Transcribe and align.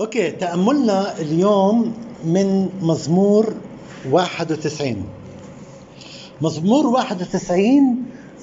أوكي 0.00 0.30
تأملنا 0.30 1.18
اليوم 1.20 1.94
من 2.24 2.68
مزمور 2.82 3.54
91 4.10 5.04
مزمور 6.42 6.86
91 6.86 7.96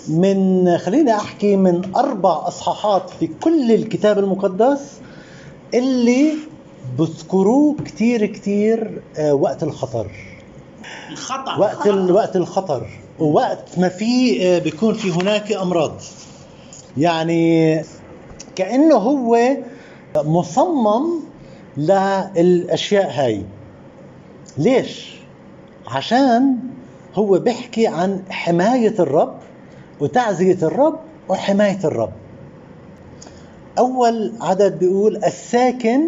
من 0.09 0.77
خليني 0.77 1.15
أحكي 1.15 1.55
من 1.55 1.95
أربع 1.95 2.47
أصحاحات 2.47 3.09
في 3.09 3.27
كل 3.27 3.71
الكتاب 3.71 4.19
المقدس 4.19 4.79
اللي 5.73 6.33
بذكروه 6.99 7.75
كثير 7.85 8.25
كثير 8.25 9.01
آه، 9.17 9.33
وقت 9.33 9.63
الخطر. 9.63 10.11
الخطأ 11.11 11.57
وقت 11.59 11.87
ال- 11.87 12.11
وقت 12.11 12.35
الخطر. 12.35 12.87
ووقت 13.19 13.79
ما 13.79 13.89
في 13.89 14.43
آه، 14.47 14.59
بيكون 14.59 14.93
في 14.93 15.11
هناك 15.11 15.51
أمراض. 15.51 16.01
يعني 16.97 17.83
كأنه 18.55 18.95
هو 18.95 19.37
مصمم 20.17 21.19
للاشياء 21.77 23.09
هاي. 23.11 23.41
ليش؟ 24.57 25.17
عشان 25.87 26.55
هو 27.15 27.39
بيحكي 27.39 27.87
عن 27.87 28.23
حماية 28.29 28.95
الرب 28.99 29.37
وتعزية 29.99 30.57
الرب 30.63 30.99
وحماية 31.29 31.79
الرب. 31.83 32.11
أول 33.77 34.33
عدد 34.41 34.79
بيقول 34.79 35.15
الساكن 35.15 36.01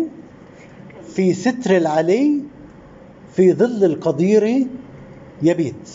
في 1.15 1.33
ستر 1.33 1.77
العلي 1.77 2.41
في 3.35 3.53
ظل 3.53 3.83
القدير 3.83 4.67
يبيت. 5.41 5.89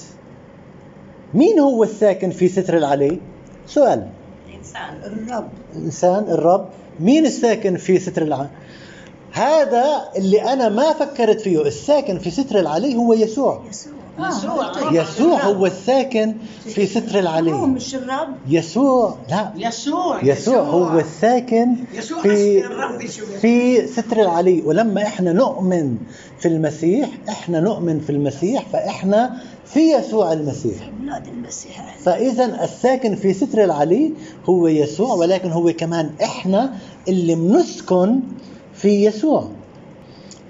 مين 1.35 1.59
هو 1.59 1.85
الساكن 1.85 2.31
في 2.31 2.49
ستر 2.49 2.77
العلي؟ 2.77 3.21
سؤال. 3.67 4.09
الإنسان. 4.49 4.97
الرب. 5.05 5.49
الإنسان 5.77 6.25
الرب. 6.25 6.69
مين 7.01 7.27
الساكن 7.27 7.77
في 7.77 7.99
ستر 7.99 8.23
العلي؟ 8.23 8.49
هذا 9.35 10.09
اللي 10.17 10.53
أنا 10.53 10.69
ما 10.69 10.93
فكرت 10.93 11.41
فيه 11.41 11.63
الساكن 11.63 12.19
في 12.19 12.31
ستر 12.31 12.59
العلي 12.59 12.97
هو 12.97 13.13
يسوع. 13.13 13.63
يسوع. 13.71 13.93
يسوع. 14.19 14.67
آه. 14.67 14.93
يسوع 14.93 15.43
هو 15.43 15.67
الساكن 15.67 16.35
في 16.65 16.87
ستر 16.87 17.19
العلي. 17.19 17.53
مش 17.53 17.95
الرب؟ 17.95 18.29
يسوع 18.49 19.17
لا. 19.31 19.53
يسوع 19.57 20.25
يسوع 20.25 20.59
هو 20.63 20.99
الساكن 20.99 21.75
في. 22.23 22.63
في 23.41 23.87
ستر 23.87 24.21
العلي. 24.23 24.63
ولما 24.63 25.03
إحنا 25.03 25.33
نؤمن 25.33 25.97
في 26.39 26.49
المسيح 26.49 27.09
إحنا 27.29 27.61
نؤمن 27.61 28.01
في 28.01 28.11
المسيح 28.11 28.67
فإحنا 28.73 29.37
في 29.67 29.81
يسوع 29.81 30.33
المسيح. 30.33 30.91
فإذا 32.05 32.65
الساكن 32.65 33.17
في 33.17 33.35
ستر 33.35 33.65
العلي 33.65 34.13
هو 34.45 34.69
يسوع 34.69 35.15
ولكن 35.15 35.51
هو 35.51 35.73
كمان 35.73 36.11
إحنا 36.23 36.73
اللي 37.09 37.35
بنسكن 37.35 38.21
في 38.75 39.05
يسوع. 39.05 39.49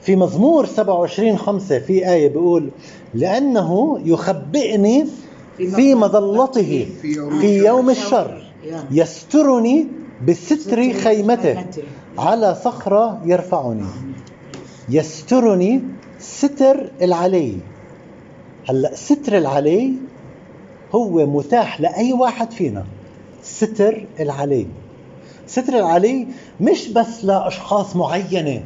في 0.00 0.16
مزمور 0.16 0.66
27 0.66 1.38
5 1.38 1.78
في 1.78 2.08
آية 2.10 2.28
بيقول 2.28 2.70
لأنه 3.14 4.00
يخبئني 4.04 5.06
في 5.56 5.94
مظلته 5.94 6.86
في 7.40 7.58
يوم 7.66 7.90
الشر. 7.90 8.42
يسترني 8.90 9.86
بستر 10.28 10.92
خيمته. 10.92 11.64
على 12.18 12.54
صخرة 12.64 13.20
يرفعني. 13.24 13.84
يسترني 14.88 15.82
ستر 16.18 16.90
العلي. 17.02 17.56
هلا 18.68 18.94
ستر 18.94 19.38
العلي 19.38 19.92
هو 20.94 21.26
متاح 21.26 21.80
لأي 21.80 22.12
واحد 22.12 22.52
فينا. 22.52 22.84
ستر 23.42 24.06
العلي. 24.20 24.66
ستر 25.46 25.78
العلي 25.78 26.26
مش 26.60 26.88
بس 26.88 27.24
لأشخاص 27.24 27.96
معينة. 27.96 28.62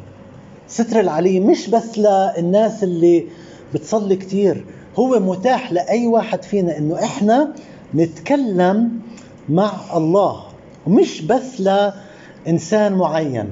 ستر 0.68 1.00
العلي 1.00 1.40
مش 1.40 1.70
بس 1.70 1.98
للناس 1.98 2.84
اللي 2.84 3.26
بتصلي 3.74 4.16
كتير. 4.16 4.64
هو 4.98 5.20
متاح 5.20 5.72
لأي 5.72 6.06
واحد 6.06 6.42
فينا 6.42 6.78
إنه 6.78 7.04
إحنا 7.04 7.54
نتكلم 7.94 9.00
مع 9.48 9.72
الله 9.96 10.42
ومش 10.86 11.20
بس 11.20 11.60
لإنسان 11.60 12.94
معين. 12.94 13.48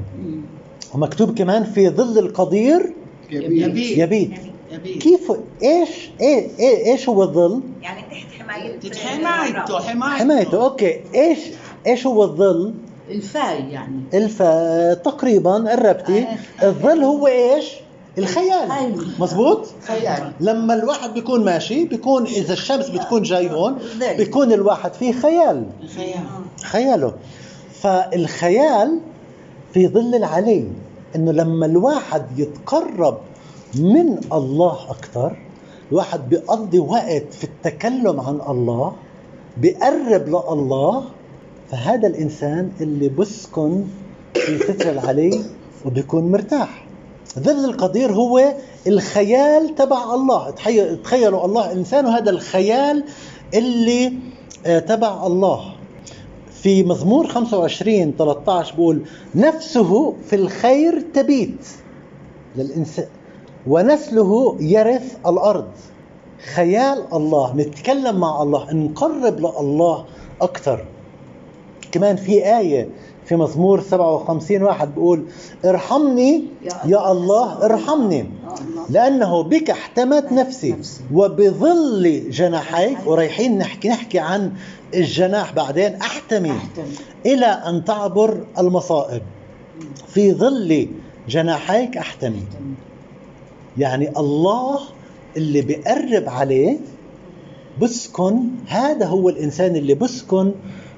ومكتوب 0.95 1.39
كمان 1.39 1.65
في 1.65 1.89
ظل 1.89 2.19
القدير 2.19 2.93
يبيت. 3.31 3.99
يبيت. 3.99 4.31
يبيت. 4.73 5.03
كيف 5.03 5.33
إيش 5.62 6.11
إيه 6.21 6.49
إيه 6.59 6.93
إيش 6.93 7.09
هو 7.09 7.23
الظل؟ 7.23 7.61
يعني 7.83 8.00
تحت 8.00 8.43
حمايته 8.43 9.79
حمايته. 9.81 10.17
حمايته 10.17 10.65
okay. 10.65 11.00
إيش 11.15 11.39
إيش 11.87 12.06
هو 12.06 12.23
الظل؟ 12.23 12.75
الفاي 13.11 13.71
يعني 13.71 14.03
الف 14.15 14.43
تقريبا 15.05 15.53
قربتي 15.71 16.27
الظل 16.62 17.05
هو 17.05 17.27
إيش؟ 17.27 17.72
الخيال. 18.19 18.69
مزبوط؟ 19.19 19.67
خيال 19.87 20.33
لما 20.41 20.75
الواحد 20.75 21.15
بيكون 21.15 21.44
ماشي 21.44 21.84
بيكون 21.84 22.27
إذا 22.27 22.53
الشمس 22.53 22.89
بتكون 22.89 23.22
جاي 23.22 23.50
هون. 23.50 23.78
بيكون 24.17 24.53
الواحد 24.53 24.94
فيه 24.94 25.12
خيال 25.12 25.67
الخيال 25.83 26.25
خياله 26.62 27.12
فالخيال 27.72 29.00
في 29.75 29.88
ظل 29.88 30.15
العلي 30.15 30.69
إنه 31.17 31.33
لما 31.33 31.67
الواحد 31.67 32.38
يتقرب 32.38 33.19
من 33.75 34.19
الله 34.33 34.91
أكثر 34.91 35.37
الواحد 35.93 36.28
بيقضي 36.28 36.78
وقت 36.78 37.34
في 37.34 37.44
التكلم 37.44 38.21
عن 38.21 38.41
الله 38.49 38.93
بيقرب 39.56 40.28
لله 40.28 41.05
فهذا 41.71 42.06
الإنسان 42.06 42.71
اللي 42.81 43.09
بسكن 43.09 43.84
في 44.34 44.59
ستر 44.59 44.91
العلي 44.91 45.41
وبيكون 45.84 46.31
مرتاح. 46.32 46.87
ظل 47.38 47.65
القدير 47.65 48.12
هو 48.12 48.54
الخيال 48.87 49.75
تبع 49.75 50.15
الله. 50.15 50.50
تخيل- 50.50 51.03
تخيلوا 51.03 51.44
الله 51.44 51.72
إنسان 51.72 52.06
وهذا 52.06 52.31
الخيال 52.31 53.05
اللي 53.55 54.12
آه، 54.66 54.78
تبع 54.78 55.26
الله. 55.26 55.72
في 56.62 56.82
مزمور 56.82 57.26
25 57.26 58.12
13 58.19 58.75
بيقول 58.76 59.03
نفسه 59.34 60.15
في 60.26 60.37
الخير 60.37 61.00
تبيت. 61.15 61.66
للإنسان. 62.56 63.06
ونسله 63.66 64.56
يرث 64.60 65.16
الأرض. 65.26 65.66
خيال 66.55 67.03
الله. 67.12 67.56
نتكلم 67.56 68.21
مع 68.21 68.43
الله. 68.43 68.72
نقرب 68.75 69.38
لله 69.38 70.05
أكثر. 70.43 70.84
كمان 71.97 72.17
في 72.17 72.59
آية 72.59 72.89
في 73.25 73.37
مزمور 73.37 73.81
57 73.81 74.62
واحد 74.62 74.95
بيقول 74.95 75.25
ارحمني 75.65 76.45
يا 76.84 77.12
الله 77.12 77.65
ارحمني. 77.65 78.27
لأنه 78.91 79.43
بك 79.43 79.71
احتمت 79.71 80.33
نفسي 80.33 80.75
وبظل 81.15 82.31
جناحيك 82.31 82.99
ورايحين 83.06 83.59
نحكي 83.59 83.89
نحكي 83.89 84.19
عن 84.19 84.53
الجناح 84.95 85.53
بعدين 85.53 85.95
أحتمي 85.95 86.53
إلى 87.27 87.47
أن 87.47 87.85
تعبر 87.85 88.45
المصائب. 88.59 89.23
في 90.09 90.33
ظل 90.33 90.89
جناحيك 91.29 91.97
أحتمي 91.97 92.43
يعني 93.79 94.09
الله 94.19 94.79
اللي 95.37 95.61
بيقرب 95.62 96.29
عليه 96.29 96.77
بسكن 97.83 98.41
هذا 98.67 99.06
هو 99.06 99.29
الإنسان 99.29 99.77
اللي 99.77 99.95
بسكن 99.95 100.53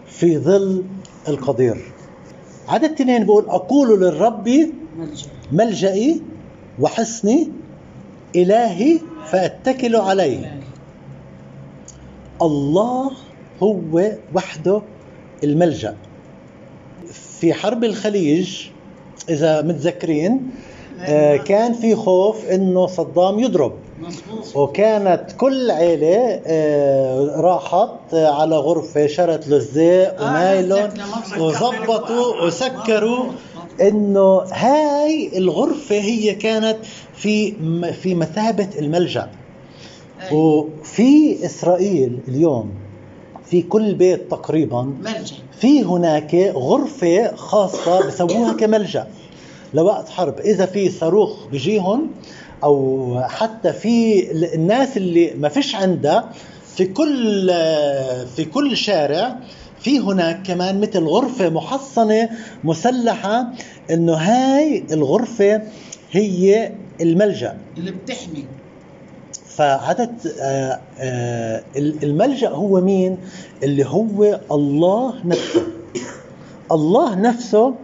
في 0.08 0.38
ظل 0.38 0.84
القدير. 1.28 1.76
عدد 2.69 2.92
اثنين 2.92 3.24
بقول 3.26 3.44
أقول 3.48 4.00
للرب 4.00 4.50
ملجئي 5.52 6.22
وحصني 6.80 7.48
إلهي 8.36 8.98
فأتكل 9.26 9.96
عليه 9.96 10.60
الله 12.42 13.10
هو 13.62 14.12
وحده 14.34 14.82
الملجأ. 15.44 15.96
في 17.40 17.54
حرب 17.54 17.84
الخليج 17.84 18.66
إذا 19.30 19.62
متذكرين 19.62 20.50
آه، 21.00 21.37
كان 21.37 21.72
في 21.72 21.94
خوف 21.94 22.44
إنه 22.44 22.87
صدام 22.87 23.38
يضرب. 23.38 23.72
وكانت 24.54 25.24
كل 25.38 25.70
عيلة 25.70 26.40
آه، 26.46 27.40
راحت 27.40 28.14
آه، 28.14 28.28
على 28.40 28.56
غرفة 28.56 29.06
شرت 29.06 29.48
لزاق 29.48 30.20
آه، 30.20 30.26
ومايلون 30.28 30.90
وظبطوا. 31.38 32.46
وسكروا 32.46 33.24
إنه 33.80 34.40
هاي 34.52 35.38
الغرفة 35.38 35.94
هي 35.94 36.34
كانت 36.34 36.76
في 37.14 37.52
في 37.92 38.14
مثابة 38.14 38.68
الملجأ. 38.78 39.28
وفي 40.32 41.36
إسرائيل 41.46 42.18
اليوم 42.28 42.70
في 43.44 43.62
كل 43.62 43.94
بيت 43.94 44.30
تقريبا 44.30 44.82
ملجأ. 44.82 45.36
في 45.60 45.82
هناك 45.84 46.34
غرفة 46.54 47.36
خاصة 47.36 48.06
بسووها 48.06 48.52
كملجأ. 48.52 49.06
لوقت 49.74 50.08
حرب. 50.08 50.38
إذا 50.40 50.66
في 50.66 50.88
صاروخ 50.88 51.46
بيجيهم 51.50 52.08
أو 52.64 53.14
حتى 53.28 53.72
في 53.72 54.31
ال- 54.31 54.55
الناس 54.55 54.96
اللي 54.96 55.34
ما 55.34 55.49
فيش 55.49 55.75
عندها 55.75 56.32
في 56.76 56.84
كل 56.87 57.46
في 58.37 58.44
كل 58.55 58.76
شارع 58.76 59.37
في 59.81 59.99
هناك 60.00 60.43
كمان 60.46 60.81
مثل 60.81 61.05
غرفة 61.05 61.49
محصنة 61.50 62.28
مسلحة 62.64 63.46
إنه 63.90 64.12
هاي 64.14 64.84
الغرفة 64.93 65.62
هي 66.12 66.72
الملجأ. 67.00 67.56
اللي 67.76 67.90
بتحمي. 67.90 68.44
فعدد 69.56 70.32
آه، 70.40 70.81
آه، 70.99 71.62
الملجأ 71.76 72.49
هو 72.49 72.81
مين؟ 72.81 73.19
اللي 73.62 73.84
هو 73.87 74.40
الله 74.52 75.14
نفسه. 75.26 75.62
الله 76.72 77.14
نفسه 77.14 77.75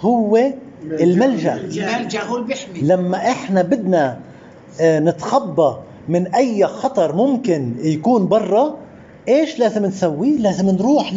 هو 0.00 0.38
الملجأ. 0.84 1.54
الملجأ 1.54 2.22
هو 2.22 2.36
اللي 2.36 2.46
بيحمي 2.46 2.80
لما 2.80 3.16
إحنا 3.16 3.62
بدنا 3.62 4.18
آه، 4.80 4.98
نتخبى 4.98 5.74
من 6.08 6.26
أي 6.34 6.66
خطر 6.66 7.16
ممكن 7.16 7.74
يكون 7.82 8.28
برا 8.28 8.76
إيش 9.28 9.58
لازم 9.58 9.86
نسوي؟ 9.86 10.36
لازم 10.38 10.70
نروح 10.70 11.12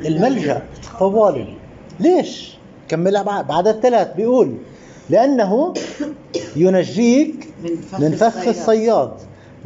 للملجا 0.00 0.62
طوالي. 0.98 1.54
ليش؟ 2.00 2.56
كملها 2.88 3.22
بعد 3.22 3.46
بعد 3.46 3.68
الثلاث. 3.68 4.16
بيقول 4.16 4.54
لأنه 5.10 5.74
ينجيك 6.56 7.48
من 7.98 8.10
فخ 8.10 8.48
الصياد 8.48 9.12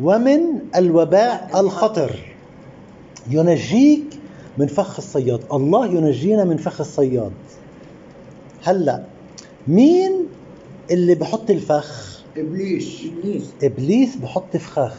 ومن 0.03 0.41
الوباء 0.77 1.51
الخطر. 1.55 2.11
ينجيك 3.31 4.05
من 4.59 4.67
فخ 4.67 4.97
الصياد. 4.99 5.41
الله 5.53 5.87
ينجينا 5.87 6.45
من 6.45 6.57
فخ 6.57 6.81
الصياد. 6.81 7.33
هلأ 8.65 9.03
مين 9.69 10.13
اللي 10.91 11.15
بحط 11.15 11.51
الفخ؟ 11.51 12.21
إبليس. 12.37 13.01
إبليس. 13.05 13.43
إبليس 13.63 14.17
بحط 14.17 14.57
فخاخ 14.57 14.97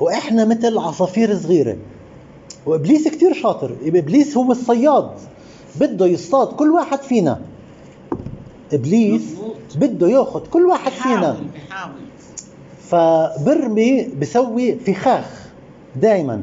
وإحنا 0.00 0.44
مثل 0.44 0.78
عصافير 0.78 1.38
صغيرة. 1.38 1.76
وإبليس 2.66 3.08
كتير 3.08 3.32
شاطر. 3.32 3.76
إبليس 3.84 4.36
هو 4.36 4.52
الصياد. 4.52 5.10
بده 5.80 6.06
يصطاد 6.06 6.48
كل 6.48 6.70
واحد 6.70 6.98
فينا. 7.02 7.40
إبليس 8.72 9.22
مظبوط. 9.22 9.56
بده 9.76 10.08
ياخذ 10.08 10.46
كل 10.46 10.66
واحد 10.66 10.92
فينا. 10.92 11.36
فبرمي 12.88 14.02
بسوي 14.20 14.74
فخاخ 14.74 15.48
دائما 15.96 16.42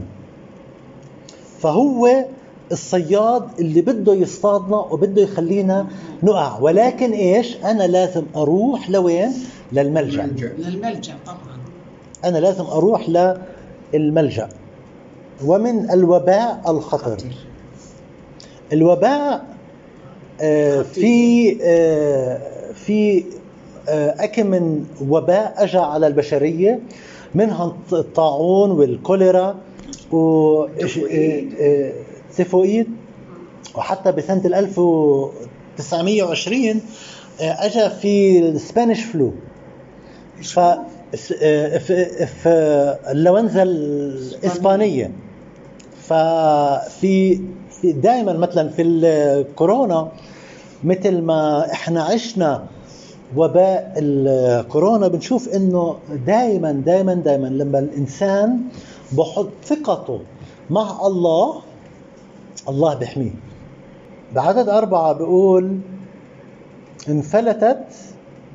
فهو 1.60 2.26
الصياد 2.72 3.44
اللي 3.60 3.82
بده 3.82 4.14
يصطادنا 4.14 4.78
وبده 4.78 5.22
يخلينا 5.22 5.88
نقع. 6.24 6.60
ولكن 6.60 7.12
إيش؟ 7.12 7.58
أنا 7.66 7.88
لازم 7.88 8.24
أروح 8.36 8.90
لوين؟ 8.90 9.32
للملجأ. 9.72 10.30
للملجأ. 10.58 11.14
طبعا. 11.26 11.58
أنا 12.26 12.38
لازم 12.38 12.66
أروح 12.66 13.10
للملجأ. 13.94 14.50
ومن 15.46 15.92
الوباء 15.92 16.62
الخطر 16.68 17.18
الوباء 18.74 19.46
آه، 20.42 20.82
في 20.82 21.58
آه، 21.64 22.42
في 22.74 23.24
آه، 23.90 24.16
أكم 24.24 24.48
من 24.48 24.86
وباء 25.10 25.54
أجى 25.58 25.78
على 25.78 26.08
البشرية 26.08 26.80
منها 27.36 27.76
الطاعون 27.94 28.72
والكوليرا 28.72 29.56
والتيفوئيد 32.38 32.88
وحتى 33.76 34.12
بسنة 34.12 34.42
1920 34.46 36.82
آه، 37.42 37.66
أجى 37.66 37.90
في 37.90 38.40
السبانيش 38.40 39.04
فلو. 39.04 39.32
ف 40.44 40.60
في 42.44 42.50
اللونزا 43.10 43.64
الإسبانية. 43.64 45.12
ففي 46.04 47.42
في 47.82 47.92
دائما 47.92 48.34
مثلا 48.34 48.70
في 48.70 48.82
الكورونا 48.82 50.12
مثل 50.84 51.22
ما 51.22 51.72
إحنا 51.72 52.04
عشنا 52.04 52.64
وباء 53.38 53.94
الكورونا 53.98 55.08
بنشوف 55.08 55.50
إنه 55.50 55.96
دائما 56.28 56.72
دائما 56.72 57.14
دائما 57.14 57.48
لما 57.48 57.80
الإنسان 57.80 58.60
بحط 59.12 59.50
ثقته 59.66 60.20
مع 60.70 61.00
الله 61.08 61.62
الله 62.70 62.94
بيحميه. 62.94 63.32
بعدد 64.36 64.70
أربعة 64.70 65.14
بيقول 65.14 65.78
انفلتت. 67.10 67.86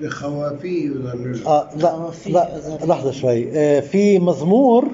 بخوافيه 0.00 0.86
يظلل 0.86 1.46
آه 1.46 1.68
لا, 1.76 2.10
لا 2.26 2.48
لحظة 2.86 3.10
شوي. 3.10 3.58
آه 3.58 3.80
في 3.80 4.18
مزمور 4.18 4.88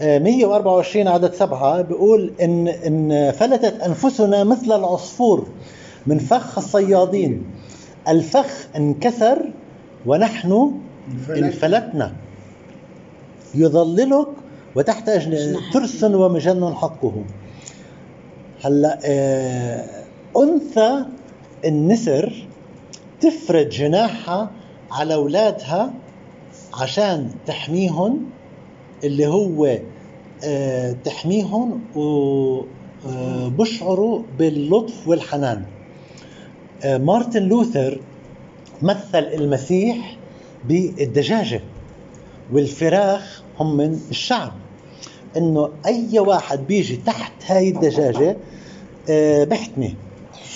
آه 0.00 0.18
124 0.18 1.08
عدد 1.08 1.34
سبعة 1.34 1.82
بيقول 1.82 2.32
إن 2.42 2.68
إن 2.68 3.30
فلتت 3.30 3.80
أنفسنا 3.80 4.44
مثل 4.44 4.72
العصفور 4.72 5.46
من 6.06 6.18
فخ 6.18 6.58
الصيادين. 6.58 7.44
الفخ 8.08 8.66
انكسر 8.76 9.38
ونحن 10.06 10.72
انفلت. 11.12 11.42
انفلتنا. 11.42 12.12
يظللك 13.54 14.26
وتحت 14.76 15.08
أجن 15.08 15.56
ترس 15.72 16.04
ومجن 16.04 16.74
حقه. 16.74 17.24
هلا 18.64 18.98
آه 19.04 19.84
أنثى 20.36 21.04
النسر 21.64 22.46
تفرد 23.20 23.68
جناحها 23.68 24.50
على 24.90 25.14
أولادها 25.14 25.92
عشان 26.74 27.30
تحميهم 27.46 28.24
اللي 29.04 29.26
هو 29.26 29.78
آه، 30.44 30.92
تحميهم 31.04 31.80
وبشعروا 33.06 34.22
باللطف 34.38 35.08
والحنان. 35.08 35.64
آه، 36.84 36.98
مارتن 36.98 37.42
لوثر 37.42 38.00
مثل 38.82 39.18
المسيح 39.18 40.16
بالدجاجة 40.64 41.60
والفراخ 42.52 43.42
هم 43.60 43.76
من 43.76 44.00
الشعب. 44.10 44.52
إنه 45.36 45.70
أي 45.86 46.18
واحد 46.18 46.66
بيجي 46.66 46.96
تحت 46.96 47.32
هاي 47.46 47.68
الدجاجة 47.68 48.36
آه، 49.10 49.44
بحتمي. 49.44 49.94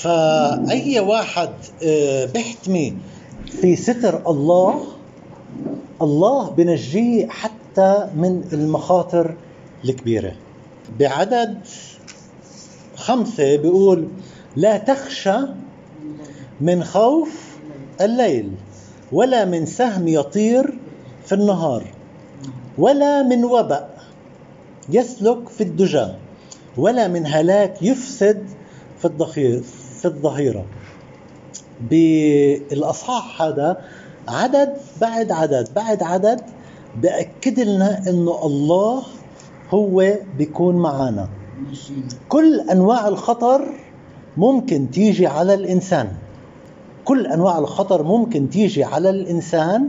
فأي 0.03 1.01
واحد 1.01 1.51
آه، 1.83 2.25
بيحتمي 2.25 2.97
في 3.47 3.77
ستر 3.77 4.31
الله 4.31 4.85
الله 6.03 6.51
بنجيه 6.51 7.29
حتى 7.29 8.09
من 8.17 8.45
المخاطر 8.53 9.35
الكبيرة. 9.85 10.33
بعدد 11.01 11.59
خمسة 12.97 13.57
بيقول 13.57 14.09
لا 14.57 14.77
تخشى 14.79 15.39
من 16.61 16.85
خوف 16.85 17.57
الليل 18.01 18.51
ولا 19.13 19.45
من 19.45 19.67
سهم 19.67 20.09
يطير 20.09 20.79
في 21.27 21.35
النهار 21.35 21.85
ولا 22.79 23.23
من 23.23 23.45
وبأ 23.45 23.89
يسلك 24.89 25.49
في 25.49 25.61
الدجى 25.61 26.07
ولا 26.77 27.09
من 27.09 27.27
هلاك 27.27 27.83
يفسد 27.83 28.45
في 28.99 29.05
الظهير 29.05 29.63
في 30.01 30.05
الظهيرة. 30.05 30.65
بالأصحاح 31.91 33.43
هذا 33.43 33.81
عدد 34.29 34.77
بعد 35.01 35.33
عدد 35.33 35.69
بعد 35.75 36.03
عدد 36.03 36.41
بأكد 37.03 37.61
لنا 37.61 38.09
إنه 38.09 38.39
الله 38.47 39.03
هو 39.71 40.15
بيكون 40.39 40.77
معنا 40.77 41.29
كل 42.29 42.61
أنواع 42.61 43.09
الخطر 43.09 43.69
ممكن 44.37 44.91
تيجي 44.91 45.27
على 45.27 45.55
الإنسان. 45.55 46.13
كل 47.05 47.27
أنواع 47.27 47.59
الخطر 47.59 48.03
ممكن 48.03 48.51
تيجي 48.51 48.85
على 48.85 49.11
الإنسان 49.11 49.89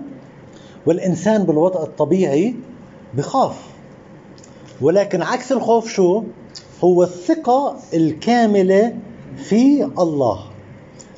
والإنسان 0.85 1.43
بالوضع 1.43 1.83
الطبيعي 1.83 2.55
بخاف. 3.17 3.72
ولكن 4.81 5.21
عكس 5.21 5.51
الخوف 5.51 5.89
شو؟ 5.89 6.23
هو 6.83 7.03
الثقة 7.03 7.75
الكاملة 7.93 8.95
في 9.37 9.83
الله 9.99 10.39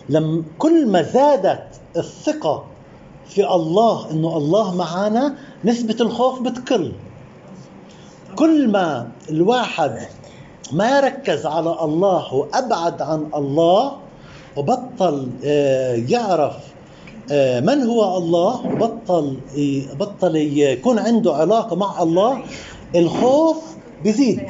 لما 0.09 0.43
كل 0.57 0.88
ما 0.88 1.01
زادت 1.01 1.63
الثقة 1.97 2.63
في 3.27 3.47
الله 3.55 4.12
إنه 4.12 4.38
الله 4.38 4.75
معنا 4.75 5.35
نسبة 5.65 5.95
الخوف 6.01 6.41
بتقل 6.41 6.93
كل 8.35 8.67
ما 8.67 9.07
الواحد 9.29 10.00
ما 10.74 11.00
ركز 11.00 11.45
على 11.45 11.77
الله 11.81 12.33
وأبعد 12.33 13.01
عن 13.01 13.29
الله 13.35 13.91
وبطل 14.57 15.29
آه، 15.45 15.95
يعرف 16.09 16.55
آه، 17.31 17.59
من 17.59 17.83
هو 17.83 18.17
الله 18.17 18.65
وبطل 18.65 19.38
بطل 20.00 20.35
يكون 20.35 21.00
عنده 21.00 21.33
علاقة 21.33 21.75
مع 21.75 22.03
الله 22.03 22.43
الخوف 22.95 23.57
بزيد. 24.05 24.41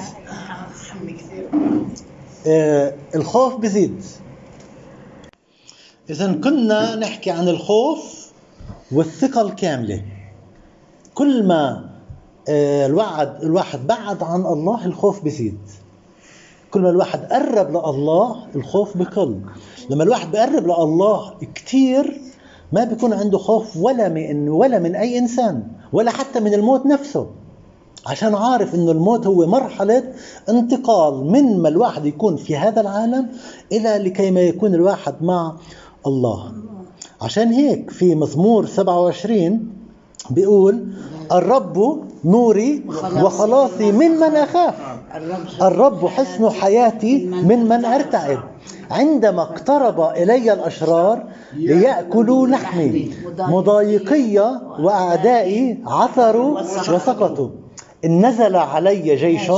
آه، 2.47 2.93
الخوف 3.15 3.55
بزيد. 3.55 4.03
إذا 6.09 6.33
كنا 6.33 6.95
نحكي 6.95 7.31
عن 7.31 7.47
الخوف 7.47 8.31
والثقة 8.91 9.41
الكاملة. 9.41 10.01
كل 11.13 11.47
ما 11.47 11.89
آه، 12.49 12.85
الوعد 12.85 13.43
الواحد 13.43 13.87
بعد 13.87 14.23
عن 14.23 14.41
الله 14.41 14.85
الخوف 14.85 15.25
بزيد. 15.25 15.59
كل 16.71 16.81
ما 16.81 16.89
الواحد 16.89 17.19
قرب 17.19 17.69
لله 17.69 18.47
الخوف 18.55 18.97
بقل. 18.97 19.41
لما 19.89 20.03
الواحد 20.03 20.31
بقرب 20.31 20.63
لله 20.63 21.33
كتير 21.55 22.21
ما 22.73 22.83
بيكون 22.83 23.13
عنده 23.13 23.37
خوف 23.37 23.77
ولا 23.77 24.09
من 24.09 24.49
ولا 24.49 24.79
من 24.79 24.95
أي 24.95 25.17
إنسان 25.17 25.67
ولا 25.93 26.11
حتى 26.11 26.39
من 26.39 26.53
الموت 26.53 26.85
نفسه. 26.85 27.29
عشان 28.05 28.35
عارف 28.35 28.75
إنه 28.75 28.91
الموت 28.91 29.27
هو 29.27 29.47
مرحلة 29.47 30.03
انتقال 30.49 31.31
من 31.31 31.59
ما 31.59 31.69
الواحد 31.69 32.05
يكون 32.05 32.35
في 32.35 32.57
هذا 32.57 32.81
العالم 32.81 33.27
إلى 33.71 33.97
لكي 33.97 34.31
ما 34.31 34.41
يكون 34.41 34.73
الواحد 34.73 35.15
مع 35.21 35.55
الله. 36.07 36.51
عشان 37.21 37.51
هيك 37.51 37.89
في 37.91 38.15
مزمور 38.15 38.65
27 38.65 39.69
بيقول 40.29 40.87
الرب 41.31 42.03
نوري 42.25 42.83
وخلاصي 43.23 43.91
من 43.91 44.11
من 44.11 44.35
أخاف. 44.35 44.75
الرب 45.61 46.05
حسن 46.07 46.49
حياتي 46.49 47.25
من 47.25 47.65
من 47.65 47.85
أرتعب. 47.85 48.39
عندما 48.91 49.41
اقترب 49.41 49.99
إلي 50.01 50.53
الأشرار 50.53 51.23
ليأكلوا 51.53 52.47
لحمي. 52.47 53.11
مضايقي 53.39 54.61
وأعدائي 54.79 55.83
عثروا 55.87 56.59
وسقطوا. 56.61 57.49
إن 58.05 58.25
نزل 58.25 58.55
علي 58.55 59.15
جيش 59.15 59.51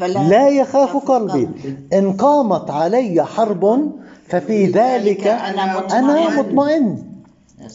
لا 0.00 0.48
يخاف 0.48 0.96
قلبي. 0.96 1.48
إن 1.92 2.12
قامت 2.12 2.70
علي 2.70 3.24
حرب 3.24 3.92
ففي 4.28 4.66
ذلك 4.66 5.26
أنا 5.26 6.40
مطمئن. 6.40 7.02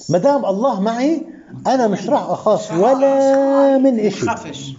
ما 0.09 0.17
دام 0.17 0.45
الله 0.45 0.81
معي 0.81 1.21
أنا 1.67 1.87
مش 1.87 2.09
راح 2.09 2.29
أخاف 2.29 2.79
ولا 2.79 3.77
من 3.77 4.09
تخافش. 4.09 4.73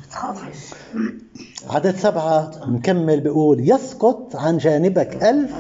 عدد 1.70 1.96
سبعة 1.96 2.50
نكمل 2.68 3.20
بيقول 3.20 3.70
يسقط 3.70 4.36
عن 4.36 4.58
جانبك 4.58 5.24
ألف 5.24 5.52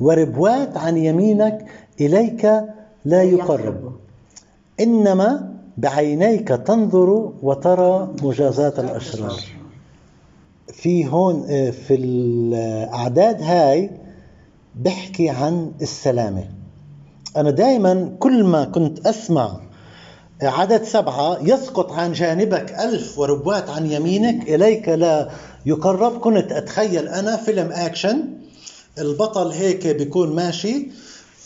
وربوات 0.00 0.76
عن 0.76 0.96
يمينك 0.96 1.66
إليك 2.00 2.64
لا 3.04 3.22
يقرب. 3.22 3.92
إنما 4.80 5.54
بعينيك 5.80 6.48
تنظر 6.48 7.32
وترى 7.42 8.08
مجازات 8.22 8.78
الأشرار. 8.78 9.40
في 10.72 11.06
هون 11.06 11.46
آه، 11.50 11.70
في 11.70 11.94
الأعداد 11.94 13.42
هاي 13.42 13.90
بحكي 14.76 15.28
عن 15.28 15.72
السلامة. 15.82 16.44
أنا 17.36 17.50
دائما 17.50 18.16
كل 18.18 18.44
ما 18.44 18.64
كنت 18.64 19.06
أسمع 19.06 19.60
عدد 20.42 20.82
سبعة 20.84 21.38
يسقط 21.42 21.92
عن 21.92 22.12
جانبك 22.12 22.72
ألف 22.72 23.18
وربوات 23.18 23.70
عن 23.70 23.86
يمينك 23.86 24.48
إليك 24.48 24.88
لا 24.88 25.30
يقرب. 25.66 26.20
كنت 26.20 26.52
أتخيل 26.52 27.08
أنا 27.08 27.36
فيلم 27.36 27.70
أكشن 27.72 28.22
البطل 28.98 29.50
هيك 29.50 29.86
بيكون 29.86 30.34
ماشي 30.34 30.86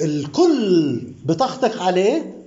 الكل 0.01 1.01
بتخطق 1.25 1.83
عليه 1.83 2.44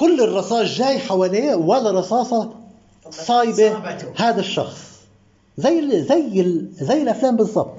كل 0.00 0.20
الرصاص 0.20 0.66
جاي 0.78 0.98
حواليه 0.98 1.54
ولا 1.54 1.90
رصاصة 1.90 2.50
صايبة 3.10 3.72
صابته. 3.72 4.06
هذا 4.16 4.40
الشخص. 4.40 4.90
زي 5.58 5.78
ال- 5.78 6.04
زي 6.04 6.40
ال- 6.40 6.68
زي 6.80 7.02
الأفلام 7.02 7.36
بالضبط. 7.36 7.76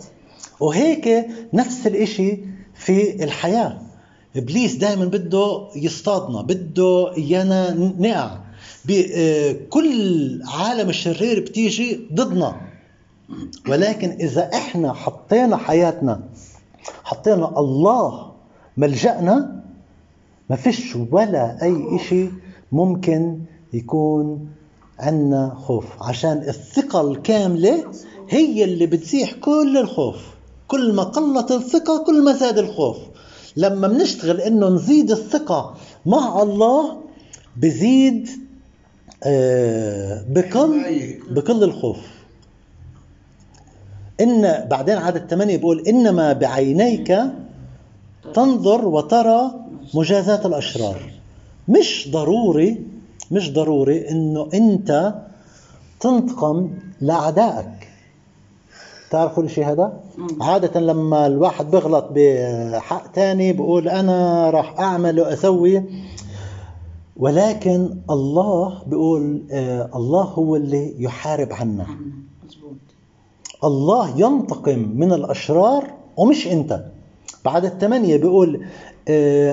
وهيك 0.59 1.27
نفس 1.53 1.87
الإشي 1.87 2.37
في 2.75 3.23
الحياة. 3.23 3.77
إبليس 4.35 4.75
دائما 4.75 5.05
بده 5.05 5.67
يصطادنا 5.75 6.41
بده 6.41 7.17
إيانا 7.17 7.73
نقع. 7.99 8.37
آه، 9.15 9.55
كل 9.69 10.41
عالم 10.47 10.89
الشرير 10.89 11.39
بتيجي 11.39 12.07
ضدنا. 12.13 12.55
ولكن 13.69 14.09
إذا 14.09 14.49
إحنا 14.53 14.93
حطينا 14.93 15.57
حياتنا 15.57 16.19
حطينا 17.03 17.59
الله 17.59 18.31
ملجأنا 18.77 19.61
ما 20.51 20.57
فيش 20.57 20.95
ولا 21.11 21.63
أي 21.63 21.95
إشي 21.95 22.29
ممكن 22.71 23.39
يكون 23.73 24.47
عنا 24.99 25.55
خوف 25.67 25.85
عشان 26.01 26.37
الثقة 26.37 27.11
الكاملة 27.11 27.85
هي 28.29 28.63
اللي 28.63 28.85
بتزيح 28.85 29.31
كل 29.33 29.77
الخوف. 29.77 30.15
كل 30.67 30.93
ما 30.93 31.03
قلت 31.03 31.51
الثقة 31.51 32.03
كل 32.03 32.23
ما 32.23 32.33
زاد 32.33 32.57
الخوف. 32.57 32.97
لما 33.57 33.87
بنشتغل 33.87 34.41
إنه 34.41 34.69
نزيد 34.69 35.11
الثقة 35.11 35.75
مع 36.05 36.41
الله 36.41 37.01
بزيد 37.57 38.29
آه، 39.23 40.25
بقل 40.29 40.83
بقل 41.29 41.63
الخوف. 41.63 41.97
إن 44.21 44.67
بعدين 44.69 44.97
عدد 44.97 45.29
ثمانية 45.29 45.57
بيقول 45.57 45.79
إنما 45.87 46.33
بعينيك 46.33 47.19
تنظر 48.33 48.87
وترى 48.87 49.51
مجازات 49.93 50.45
الأشرار. 50.45 51.11
مش 51.67 52.09
ضروري 52.11 52.85
مش 53.31 53.53
ضروري 53.53 54.09
إنه 54.09 54.49
أنت 54.53 55.13
تنتقم 55.99 56.69
لأعدائك. 57.01 57.87
تعرفوا 59.11 59.43
الشيء 59.43 59.65
هذا؟ 59.65 59.99
عادة 60.41 60.79
لما 60.79 61.27
الواحد 61.27 61.71
بيغلط 61.71 62.05
بحق 62.15 63.11
تاني 63.11 63.53
بقول 63.53 63.87
أنا 63.89 64.49
راح 64.49 64.79
أعمل 64.79 65.19
وأسوي 65.19 65.83
ولكن 67.17 67.97
الله 68.09 68.81
بيقول 68.87 69.43
آه 69.51 69.89
الله 69.95 70.23
هو 70.23 70.55
اللي 70.55 71.03
يحارب 71.03 71.53
عنا. 71.53 71.85
الله 73.63 74.19
ينتقم 74.19 74.79
من 74.95 75.13
الأشرار 75.13 75.93
ومش 76.17 76.47
أنت. 76.47 76.85
بعد 77.45 77.65
الثمانية 77.65 78.17
بيقول 78.17 78.65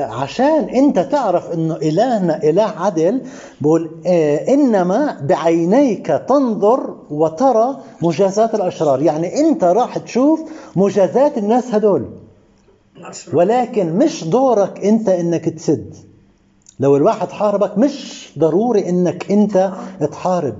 عشان 0.02 0.64
أنت 0.64 0.98
تعرف 0.98 1.52
أنه 1.52 1.76
إلهنا 1.76 2.42
إله 2.42 2.72
عدل 2.76 3.22
بيقول 3.60 3.90
آه 4.06 4.54
إنما 4.54 5.20
بعينيك 5.28 6.06
تنظر 6.06 6.94
وترى 7.10 7.76
مجازات 8.02 8.54
الأشرار. 8.54 9.02
يعني 9.02 9.40
أنت 9.40 9.64
راح 9.64 9.98
تشوف 9.98 10.40
مجازات 10.76 11.38
الناس 11.38 11.74
هدول. 11.74 12.04
ولكن 13.32 13.92
مش 13.98 14.24
دورك 14.24 14.84
أنت 14.84 15.08
أنك 15.08 15.44
تسد. 15.48 15.94
لو 16.80 16.96
الواحد 16.96 17.28
حاربك 17.30 17.78
مش 17.78 18.28
ضروري 18.38 18.88
أنك 18.88 19.30
أنت 19.32 19.72
تحارب. 20.10 20.54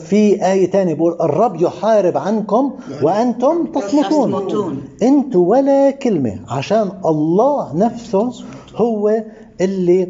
في 0.00 0.46
آية 0.52 0.70
تانية 0.70 0.94
بيقول 0.94 1.16
الرب 1.20 1.60
يحارب 1.62 2.16
عنكم 2.16 2.72
وأنتم 3.02 3.66
تصمتون. 3.66 4.84
أنتوا 5.02 5.50
ولا 5.50 5.90
كلمة 5.90 6.40
عشان 6.48 6.92
الله 7.06 7.76
نفسه 7.76 8.32
هو 8.74 9.24
اللي 9.60 10.08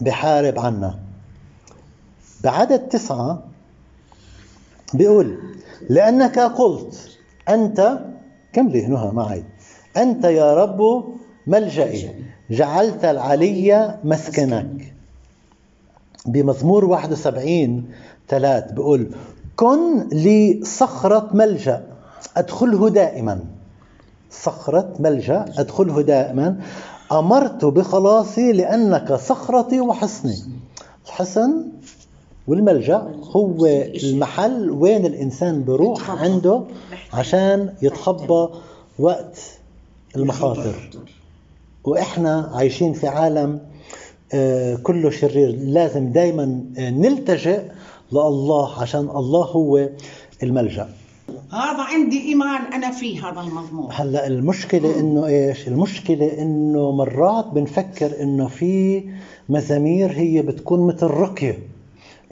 بحارب 0.00 0.58
عنا. 0.58 0.98
بعدد 2.44 2.78
تسعة 2.78 3.42
بيقول 4.94 5.38
لأنك 5.90 6.38
قلت 6.38 7.18
أنت 7.48 7.98
كملي 8.52 8.86
نهى 8.86 9.10
معي؟ 9.10 9.44
أنت 9.96 10.24
يا 10.24 10.54
رب 10.54 11.04
ملجئي 11.46 12.10
جعلت 12.50 13.04
العلي 13.04 13.98
مسكنك. 14.04 14.94
بمزمور 16.26 16.84
71 16.84 17.84
ثلاث 18.28 18.72
بيقول 18.72 19.06
كن 19.56 20.08
لي 20.08 20.60
صخرة 20.64 21.30
ملجأ 21.34 21.82
أدخله 22.36 22.88
دائما. 22.88 23.40
صخرة 24.30 24.94
ملجأ 24.98 25.44
أدخله 25.58 26.02
دائما. 26.02 26.60
أمرت 27.12 27.64
بخلاصي 27.64 28.52
لأنك 28.52 29.12
صخرتي 29.12 29.80
وحصني. 29.80 30.36
الحصن 31.06 31.64
والملجأ 32.46 33.02
هو 33.36 33.66
المحل 34.04 34.70
وين 34.70 35.06
الإنسان 35.06 35.64
بروح 35.64 36.10
عنده 36.10 36.62
عشان 37.12 37.72
يتخبى 37.82 38.48
وقت 38.98 39.38
المخاطر. 40.16 40.90
وإحنا 41.84 42.50
عايشين 42.54 42.92
في 42.92 43.06
عالم 43.08 43.60
آه، 44.34 44.74
كله 44.74 45.10
شرير 45.10 45.56
لازم 45.58 46.12
دايما 46.12 46.60
آه، 46.78 46.90
نلتجئ 46.90 47.60
لله 48.12 48.80
عشان 48.80 49.08
الله 49.10 49.44
هو 49.44 49.88
الملجأ. 50.42 50.88
هذا 51.52 51.82
عندي 51.82 52.28
إيمان 52.28 52.72
أنا 52.72 52.90
فيه 52.90 53.28
هذا 53.28 53.40
المضمون. 53.40 53.88
هلأ 53.92 54.26
المشكلة 54.26 55.00
إنه 55.00 55.26
إيش؟ 55.26 55.68
المشكلة 55.68 56.42
إنه 56.42 56.90
مرات 56.90 57.46
بنفكر 57.46 58.22
إنه 58.22 58.48
في 58.48 59.04
مزامير 59.48 60.12
هي 60.12 60.42
بتكون 60.42 60.86
مثل 60.86 61.06
رقية. 61.06 61.58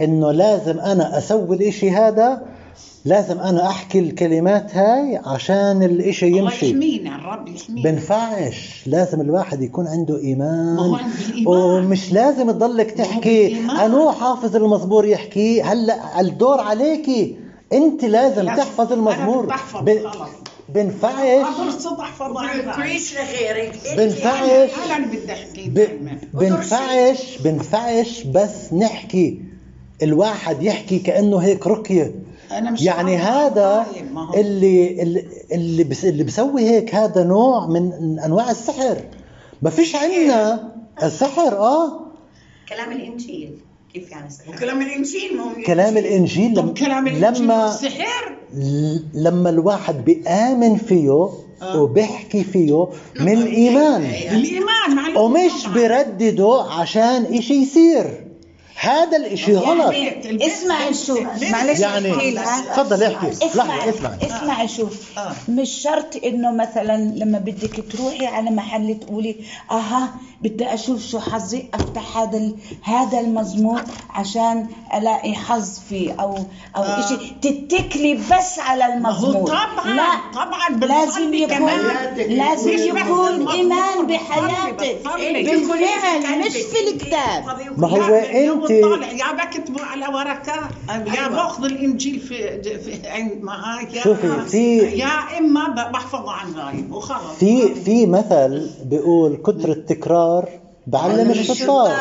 إنه 0.01 0.31
لازم 0.31 0.81
أنا 0.81 1.19
أسوي 1.19 1.57
الإشي 1.57 1.91
هذا 1.91 2.43
لازم 3.07 3.39
أنا 3.41 3.69
أحكي 3.69 3.99
الكلمات 3.99 4.75
هاي 4.77 5.21
عشان 5.27 5.83
الإشي 5.83 6.27
الله 6.27 6.39
يمشي. 6.39 6.67
يحمينا 6.71 7.17
الرب 7.17 7.49
يحمينا. 7.49 7.91
بنفعش. 7.91 8.83
لازم 8.87 9.21
الواحد 9.21 9.63
يكون 9.63 9.87
عنده 9.87 10.19
إيمان. 10.19 10.75
ما 10.77 10.83
هو 10.83 10.95
عندي 10.95 11.15
الإيمان. 11.29 11.47
ومش 11.47 12.13
لازم 12.13 12.51
تضلك 12.51 12.91
تحكي. 12.91 13.57
انو 13.85 14.13
حافظ 14.13 14.57
المزمور 14.57 15.05
يحكي. 15.07 15.63
هلأ 15.63 16.21
الدور 16.21 16.61
عليكي 16.61 17.37
أنت 17.73 18.05
لازم 18.05 18.43
لا، 18.43 18.57
تحفظ 18.57 18.93
أنا 18.93 18.95
المزمور 18.95 19.47
ب- 19.47 19.51
خلص. 20.07 20.29
بنفعش. 20.69 21.15
لغيرك 23.15 23.79
بنفعش. 23.97 24.71
بنفعش. 26.35 27.39
بنفعش. 27.45 28.23
بس 28.23 28.73
نحكي. 28.73 29.41
الواحد 30.03 30.63
يحكي 30.63 30.99
كأنه 30.99 31.39
هيك 31.39 31.67
رقية. 31.67 32.15
أنا 32.53 32.71
مش 32.71 32.83
يعني. 32.83 33.17
هذا 33.17 33.87
طيب، 33.95 34.07
اللي 34.41 35.03
اللي 35.03 35.25
اللي, 35.53 35.85
بس 35.85 36.05
اللي 36.05 36.25
بسوي 36.25 36.63
هيك 36.71 36.95
هذا 36.95 37.25
نوع 37.25 37.67
من 37.67 38.19
أنواع 38.25 38.51
السحر. 38.51 38.97
ما 39.63 39.71
فيش 39.71 39.97
عندنا 39.97 40.73
السحر 41.03 41.59
آه. 41.59 42.01
كلام 42.69 42.93
الإنجيل. 42.93 43.59
كيف 43.95 44.11
يعني 44.11 44.31
سحر؟ 44.31 44.51
وكلام 44.51 44.83
الإنجيل 44.83 45.37
ما 45.37 45.43
هو 45.43 45.63
كلام 45.67 45.97
الإنجيل. 45.97 46.55
طب 46.57 46.67
لم- 46.69 46.75
كلام 46.75 47.07
الإنجيل 47.07 47.43
لما 47.45 47.71
سحر؟ 47.71 48.37
لما 49.15 49.51
الواحد 49.51 50.05
بيآمن 50.05 50.77
فيه 50.77 51.29
آه. 51.63 51.83
وبيحكي 51.83 52.45
فيه 52.45 52.89
من 53.21 53.43
إيمان. 53.47 54.03
الإيمان 54.05 54.97
معلوم 54.97 55.17
ومش. 55.33 55.67
بردده 55.75 56.63
عشان 56.71 57.25
إشي 57.25 57.55
يصير. 57.55 58.25
هذا 58.77 59.17
الإشي 59.17 59.57
غلط. 59.57 59.93
يعني 59.93 60.47
اسمعي 60.47 60.95
شو 60.95 61.21
معلش. 61.53 61.81
يعني 61.81 62.33
تفضل 62.77 63.03
احكي. 63.03 63.29
اسمعي 63.31 63.91
لحظة 63.91 63.91
اسمعي 63.91 64.27
اسمعي 64.27 64.69
شوف. 64.69 65.19
آه. 65.19 65.33
مش 65.49 65.71
شرط 65.71 66.17
إنه 66.25 66.53
مثلا 66.53 66.97
لما 66.97 67.39
بدك 67.39 67.85
تروحي 67.93 68.27
على 68.27 68.51
محل 68.51 69.01
تقولي 69.01 69.37
أها 69.71 70.09
بدي 70.43 70.75
أشوف 70.75 71.07
شو 71.07 71.21
حظي 71.21 71.65
أفتح 71.75 72.17
هذا 72.17 72.51
هذا 72.83 73.21
المزمور 73.21 73.83
عشان 74.11 74.67
ألاقي 74.95 75.35
حظ 75.35 75.79
فيه 75.89 76.13
أو 76.21 76.37
أو 76.77 76.83
آه. 76.83 77.09
شيء 77.09 77.19
تتكلي 77.43 78.15
بس 78.15 78.59
على 78.59 78.95
المزمور. 78.95 79.47
طبعا 79.49 79.95
لا 79.95 80.11
طبعا 80.35 80.69
لازم 80.71 81.35
يكون 81.35 81.71
لازم 82.29 82.97
يكون 82.97 83.49
إيمان 83.49 84.07
بحياتك. 84.07 84.99
بالفعل 85.05 86.39
مش 86.39 86.53
في 86.53 86.89
الكتاب. 86.89 87.45
ما 87.77 87.89
هو 87.89 88.15
انت 88.15 88.64
بتطالع 88.65 89.13
يا 89.13 89.33
بكتبوا 89.33 89.81
على 89.85 90.07
ورقة 90.07 90.69
يا 91.17 91.29
بأخذ 91.29 91.65
الإنجيل 91.65 92.21
في, 92.21 92.63
في 92.63 93.09
عند 93.09 93.33
ما 93.43 93.53
هاي 93.53 93.97
يا 93.97 94.03
شوفي، 94.03 94.41
في- 94.49 94.79
يا 94.99 95.39
إما 95.39 95.69
بحفظه 95.93 96.31
عن 96.33 96.53
غايب 96.55 96.93
وخلص 96.93 97.39
في 97.41 97.75
في 97.75 98.07
مثل 98.07 98.71
بيقول 98.85 99.37
كتر 99.37 99.69
التكرار 99.71 100.49
بعلم 100.87 101.31
الشطار. 101.31 101.93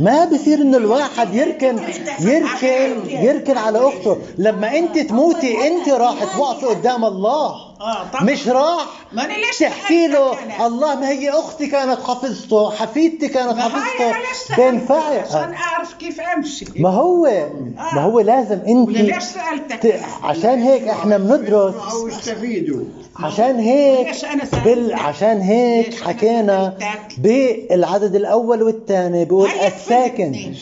ما 0.00 0.24
بصير 0.24 0.58
إنه 0.60 0.76
الواحد 0.76 1.34
يركن 1.34 1.78
يركن 2.20 3.08
يركن 3.08 3.56
على 3.56 3.78
أخته. 3.78 4.16
لما 4.38 4.78
أنت 4.78 4.98
تموتي 4.98 5.66
أنت 5.66 5.88
راح 5.88 6.36
توقفي 6.36 6.66
قدام 6.66 7.04
الله. 7.04 7.73
طبعا 8.12 8.22
مش 8.22 8.48
راح 8.48 8.86
ماني 9.12 9.34
ليش 9.36 9.58
تحكي 9.58 10.06
له 10.06 10.42
أنا؟ 10.42 10.66
الله 10.66 10.94
ما 11.00 11.08
هي 11.08 11.30
أختي 11.30 11.66
كانت 11.66 12.00
حفظته 12.02 12.70
حفيدتي 12.70 13.28
كانت 13.28 13.58
حفظته 13.58 14.08
ليش؟ 14.08 14.56
بينفع 14.60 15.20
عشان 15.20 15.54
أعرف 15.54 15.94
كيف 15.94 16.20
أمشي 16.20 16.64
ما 16.76 16.88
هو 16.88 17.46
ما 17.92 18.00
هو 18.02 18.20
لازم 18.20 18.58
أنت 18.66 18.88
وليش 18.88 19.22
سألتك 19.24 19.82
ت- 19.82 20.00
عشان 20.22 20.62
هيك 20.62 20.82
إحنا 20.88 21.18
بندرس 21.18 21.74
أو 21.92 22.08
يستفيدوا 22.08 22.84
عشان 23.16 23.58
هيك 23.60 24.06
ليش؟ 24.06 24.24
بال 24.64 24.94
عشان 24.94 25.40
هيك 25.40 25.86
ليش 25.88 26.02
حكينا؟ 26.02 26.76
بالعدد 27.18 28.14
الأول 28.14 28.62
والثاني 28.62 29.24
بيقول 29.24 29.48
الساكن. 29.66 30.54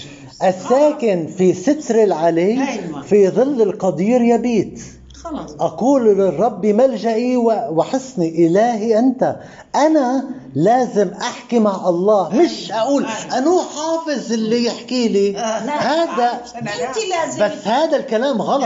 الساكن 0.45 1.27
في 1.39 1.55
ستر 1.55 2.03
العلي 2.03 2.43
أيوة. 2.69 3.03
في 3.03 3.29
ظل 3.29 3.63
القدير 3.63 4.21
يبيت 4.23 4.83
خلاص. 5.25 5.51
أقول 5.61 6.05
للرب 6.05 6.67
ملجئي 6.67 7.37
و- 7.37 7.69
وحصني 7.71 8.47
إلهي 8.47 8.99
أنت. 8.99 9.37
أنا 9.77 10.25
لازم 10.55 11.11
أحكي 11.21 11.59
مع 11.59 11.89
الله. 11.89 12.29
مش 12.35 12.73
أقول 12.73 13.07
أنا 13.33 13.61
حافظ 13.77 14.33
اللي 14.33 14.65
يحكي 14.65 15.09
لي. 15.09 15.37
هذا 15.37 16.41
أنت 16.63 16.97
لازم 17.11 17.45
بس 17.45 17.67
هذا 17.67 17.97
الكلام 17.97 18.43
غلط. 18.43 18.65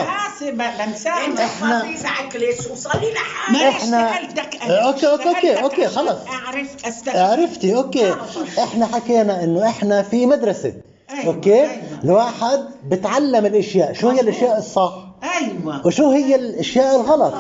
okay، 4.71 5.07
okay، 5.07 5.07
okay، 5.07 5.33
سألتك 5.39 5.63
okay، 5.63 5.85
عشان 5.85 5.97
خلص. 5.97 6.19
اعرف 6.29 6.87
استفيد 6.87 7.17
عرفتي 7.17 7.77
okay. 7.77 8.15
إحنا 8.59 8.87
حكينا 8.87 9.45
إنه 9.45 9.67
إحنا 9.69 10.03
في 10.03 10.27
مدرسة. 10.27 10.73
أيوة، 11.11 11.27
okay؟ 11.35 11.61
أيوة. 11.61 11.71
الواحد 12.05 12.61
بتعلم 12.89 13.47
الأشياء. 13.47 13.93
شو 13.93 14.09
هي 14.09 14.21
الأشياء 14.21 14.59
الصح؟ 14.59 14.93
أيوه. 15.37 15.87
وشو 15.87 16.11
هي 16.11 16.35
الأشياء 16.35 17.01
الغلط؟ 17.01 17.35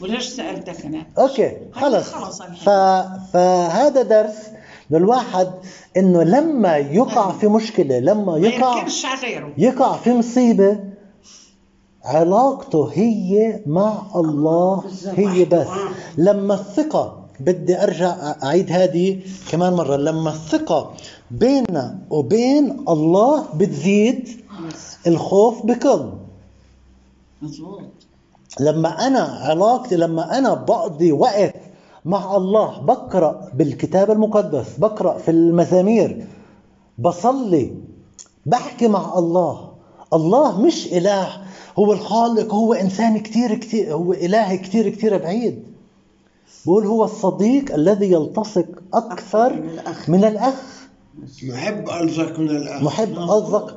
وليش 0.00 0.24
سألتك 0.28 0.86
أنا؟ 0.86 1.06
okay 1.18 1.56
خلص 1.72 2.10
خلص. 2.10 2.42
ف... 2.42 2.68
فهذا 3.32 4.02
درس 4.02 4.36
للواحد 4.90 5.50
إنه 5.96 6.22
لما 6.22 6.76
يقع 6.76 7.32
في 7.32 7.48
مشكلة 7.48 7.98
لما 7.98 8.38
ما 8.38 8.38
يقع 8.38 8.86
يقع 9.58 9.96
في 9.96 10.12
مصيبة 10.12 10.80
علاقته 12.04 12.90
هي 12.92 13.60
مع 13.66 14.02
الله 14.16 14.84
هي 15.16 15.44
بس. 15.44 15.66
لما 16.18 16.54
الثقة 16.54 17.22
بدي 17.40 17.82
أرجع 17.82 18.16
أعيد 18.42 18.72
هذه 18.72 19.20
كمان 19.50 19.72
مرة. 19.72 19.96
لما 19.96 20.30
الثقة 20.30 20.94
بيننا 21.30 21.98
وبين 22.10 22.84
الله 22.88 23.44
بتزيد 23.54 24.28
الخوف 25.06 25.66
بقل 25.66 26.12
مزبوط 27.42 27.80
لما 28.60 29.06
أنا 29.06 29.20
علاقتي 29.20 29.96
لما 29.96 30.38
أنا 30.38 30.54
بقضي 30.54 31.12
وقت 31.12 31.54
مع 32.04 32.36
الله 32.36 32.80
بقرأ 32.80 33.50
بالكتاب 33.54 34.10
المقدس 34.10 34.78
بقرأ 34.78 35.18
في 35.18 35.30
المزامير 35.30 36.26
بصلي 36.98 37.74
بحكي 38.46 38.88
مع 38.88 39.18
الله. 39.18 39.72
الله 40.12 40.60
مش 40.60 40.86
إله 40.92 41.28
هو 41.78 41.92
الخالق 41.92 42.54
هو 42.54 42.72
إنسان 42.72 43.18
كتير 43.18 43.54
كتير 43.54 43.92
هو 43.94 44.12
اله 44.12 44.56
كتير 44.56 44.88
كتير 44.88 45.18
بعيد. 45.18 45.62
بقول 46.66 46.86
هو 46.86 47.04
الصديق 47.04 47.74
الذي 47.74 48.12
يلتصق 48.12 48.66
أكثر 48.94 49.52
من 50.08 50.24
الأخ. 50.24 50.60
محب 51.42 51.88
ألزق 51.90 52.38
من 52.38 52.50
الأخ. 52.50 52.82
محب 52.82 53.18
قصدك 53.18 53.76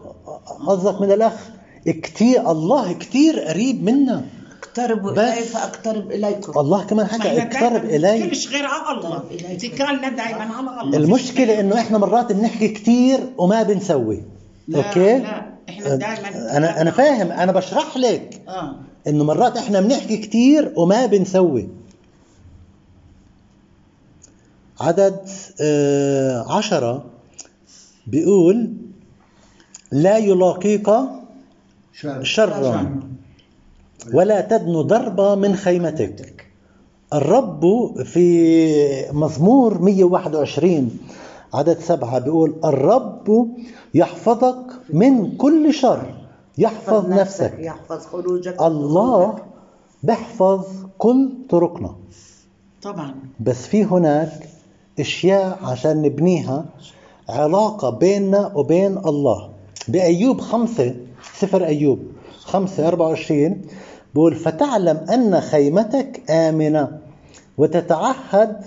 قصدك 0.68 1.02
من 1.02 1.12
الأخ. 1.12 1.50
كتير 1.92 2.52
الله 2.52 2.94
كتير 2.94 3.40
قريب 3.40 3.84
منا. 3.84 4.26
اقتربوا 4.64 5.12
بس- 5.12 5.20
الي 5.20 5.42
فأقترب 5.46 6.12
إليكم. 6.12 6.60
الله 6.60 6.84
كمان 6.84 7.06
حكى 7.08 7.42
اقترب 7.42 7.86
إلي. 7.86 8.24
مش 8.24 8.48
غير 8.50 8.66
على 8.66 8.98
الله. 8.98 9.24
اتكالنا 9.52 10.10
دائما 10.10 10.42
على 10.56 10.82
الله. 10.82 10.98
المشكلة 10.98 11.60
إنه 11.60 11.80
إحنا 11.80 11.98
مرات 11.98 12.32
بنحكي 12.32 12.68
كتير 12.68 13.20
وما 13.38 13.64
بنسوي. 13.64 14.24
لا 14.68 14.88
أوكي؟ 14.88 15.18
لا 15.18 15.46
إحنا 15.70 15.96
دائما 15.96 16.58
أنا 16.58 16.82
أنا 16.82 16.92
فاهم. 16.92 17.32
أنا 17.32 17.52
بشرح 17.52 17.98
لك 17.98 18.42
آه. 18.48 18.76
إنه 19.08 19.24
مرات 19.24 19.58
إحنا 19.58 19.82
بنحكي 19.82 20.18
كتير 20.18 20.74
وما 20.78 21.06
بنسوي. 21.06 21.68
عدد 24.80 25.30
آه 25.62 26.52
عشرة 26.58 27.06
بيقول 28.08 28.74
لا 29.92 30.18
يلاقيك 30.18 30.90
شرا 32.24 33.00
ولا 34.14 34.42
تدنو 34.42 34.82
ضربة 34.82 35.36
من 35.36 35.56
خيمتك. 35.56 36.46
الرب 37.14 37.64
في 38.04 39.12
مزمور 39.12 39.78
121 39.82 40.98
عدد 41.54 41.80
سبعة 41.80 42.20
بيقول 42.20 42.56
الرب 42.66 43.48
يحفظك 43.94 44.66
من 44.90 45.38
كل 45.38 45.74
شر. 45.74 46.14
يحفظ 46.58 47.10
نفسك 47.10 47.54
يحفظ 47.60 48.06
خروجك 48.06 48.62
الله 48.62 49.36
بيحفظ 50.04 50.66
كل 50.98 51.30
طرقنا. 51.50 51.96
طبعا. 52.82 53.16
بس 53.40 53.68
في 53.68 53.84
هناك 53.84 54.50
أشياء 55.00 55.60
عشان 55.64 56.02
نبنيها 56.02 56.66
علاقة 57.30 57.90
بيننا 57.90 58.52
وبين 58.56 58.98
الله. 58.98 59.50
بأيوب 59.88 60.42
خمسة 60.42 60.96
سفر 61.34 61.66
أيوب. 61.66 62.00
خمسة 62.40 62.88
أربعة 62.88 63.08
وعشرين. 63.08 63.62
بقول 64.16 64.36
فتعلم 64.36 64.98
أن 64.98 65.42
خيمتك 65.42 66.32
آمنة 66.32 67.00
وتتعهد 67.58 68.66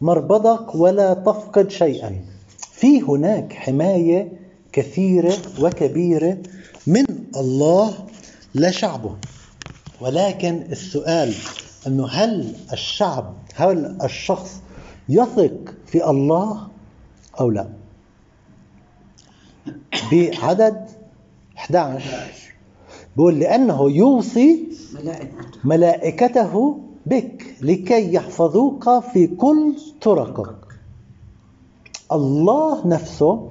مربضك 0.00 0.74
ولا 0.74 1.14
تفقد 1.14 1.70
شيئا. 1.70 2.24
في 2.72 3.02
هناك 3.02 3.52
حماية 3.52 4.32
كثيرة 4.72 5.36
وكبيرة 5.60 6.38
من 6.86 7.04
الله 7.36 7.94
لشعبه. 8.54 9.16
ولكن 10.00 10.62
السؤال 10.70 11.34
إنه 11.86 12.08
هل 12.08 12.54
الشعب 12.72 13.34
هل 13.54 13.98
الشخص 14.04 14.60
يثق 15.08 15.74
في 15.86 16.10
الله 16.10 16.68
أو 17.40 17.50
لا؟ 17.50 17.68
بعدد 20.12 20.86
11 21.70 22.02
بيقول 23.16 23.38
لأنه 23.40 23.90
يوصي 23.90 24.68
ملائكته 25.64 26.78
بك 27.06 27.42
لكي 27.60 28.14
يحفظوك 28.14 29.00
في 29.12 29.26
كل 29.26 29.76
طرقك. 30.02 30.56
الله 32.12 32.86
نفسه 32.86 33.50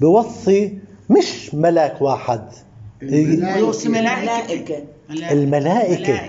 بوصي 0.00 0.78
مش 1.10 1.54
ملاك 1.54 2.02
واحد. 2.02 2.42
ويوصي 3.02 3.88
ملائكة. 3.88 4.84
ملائكة 5.10 5.32
الملائكة. 5.32 6.20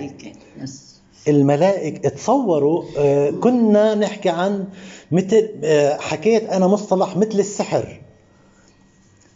الملائكة. 1.28 2.10
تصوروا 2.10 2.84
آه، 2.98 3.30
كنا 3.30 3.96
نحكي 3.96 4.30
عن 4.30 4.66
مثل 5.12 5.50
آه، 5.64 5.98
حكيت 5.98 6.50
أنا 6.50 6.68
مصطلح 6.68 7.18
مثل 7.18 7.40
السحر. 7.40 8.02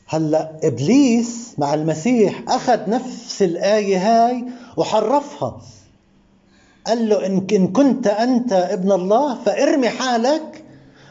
هلأ 0.08 0.52
إبليس 0.64 1.54
مع 1.58 1.74
المسيح 1.74 2.44
أخذ 2.48 2.90
نفس 2.90 3.42
الآية 3.42 3.98
هاي 3.98 4.44
وحرفها. 4.78 5.62
قال 6.88 7.10
له 7.10 7.26
ان 7.26 7.68
كنت 7.68 8.08
أنت 8.08 8.54
ابن 8.54 8.92
الله 8.92 9.36
فارمي 9.44 9.90
حالك 9.90 10.64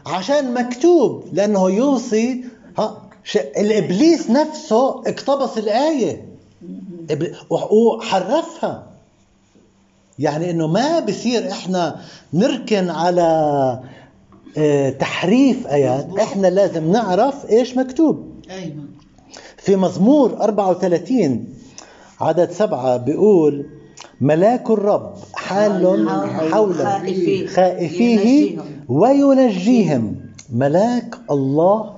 عشان 0.07 0.55
مكتوب 0.55 1.25
لأنه 1.33 1.71
يوصي 1.71 2.45
ها 2.79 3.03
الإبليس 3.37 4.31
نفسه 4.31 4.89
اقتبس 4.91 5.59
الآية. 5.59 6.25
وحرفها. 7.51 8.87
يعني 10.19 10.51
إنه 10.51 10.67
ما 10.67 11.01
بصير 11.01 11.51
إحنا 11.51 12.01
نركن 12.33 12.91
على 12.91 13.81
آه، 14.59 14.91
تحريف 14.91 15.67
آيات. 15.67 16.19
إحنا 16.19 16.47
لازم 16.47 16.93
نعرف 16.93 17.51
إيش 17.51 17.77
مكتوب. 17.77 18.36
أيوه 18.51 18.85
في 19.57 19.77
مزمور 19.77 20.41
34 20.41 21.45
عدد 22.21 22.51
سبعة 22.51 22.97
بيقول 22.97 23.67
ملاك 24.21 24.71
الرب 24.71 25.15
حال 25.35 26.09
حول 26.53 26.75
خائفيه. 26.75 27.47
خائفيه 27.47 28.21
ينجيهم. 28.21 28.65
وينجيهم 28.89 30.17
ملاك 30.53 31.15
الله 31.31 31.95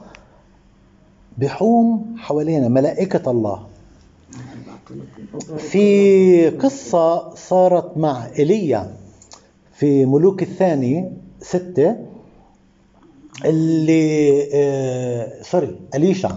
بحوم 1.39 2.15
حوالينا 2.19 2.69
ملائكة 2.69 3.31
الله 3.31 3.67
في 5.59 6.51
قصة 6.51 7.35
صارت 7.35 7.97
مع 7.97 8.27
إيليا 8.39 8.95
في 9.75 10.07
ملوك 10.07 10.43
الثاني 10.43 11.13
ستة 11.41 11.97
اللي 13.45 14.49
آه 14.55 15.43
سوري 15.43 15.77
أليشع 15.95 16.31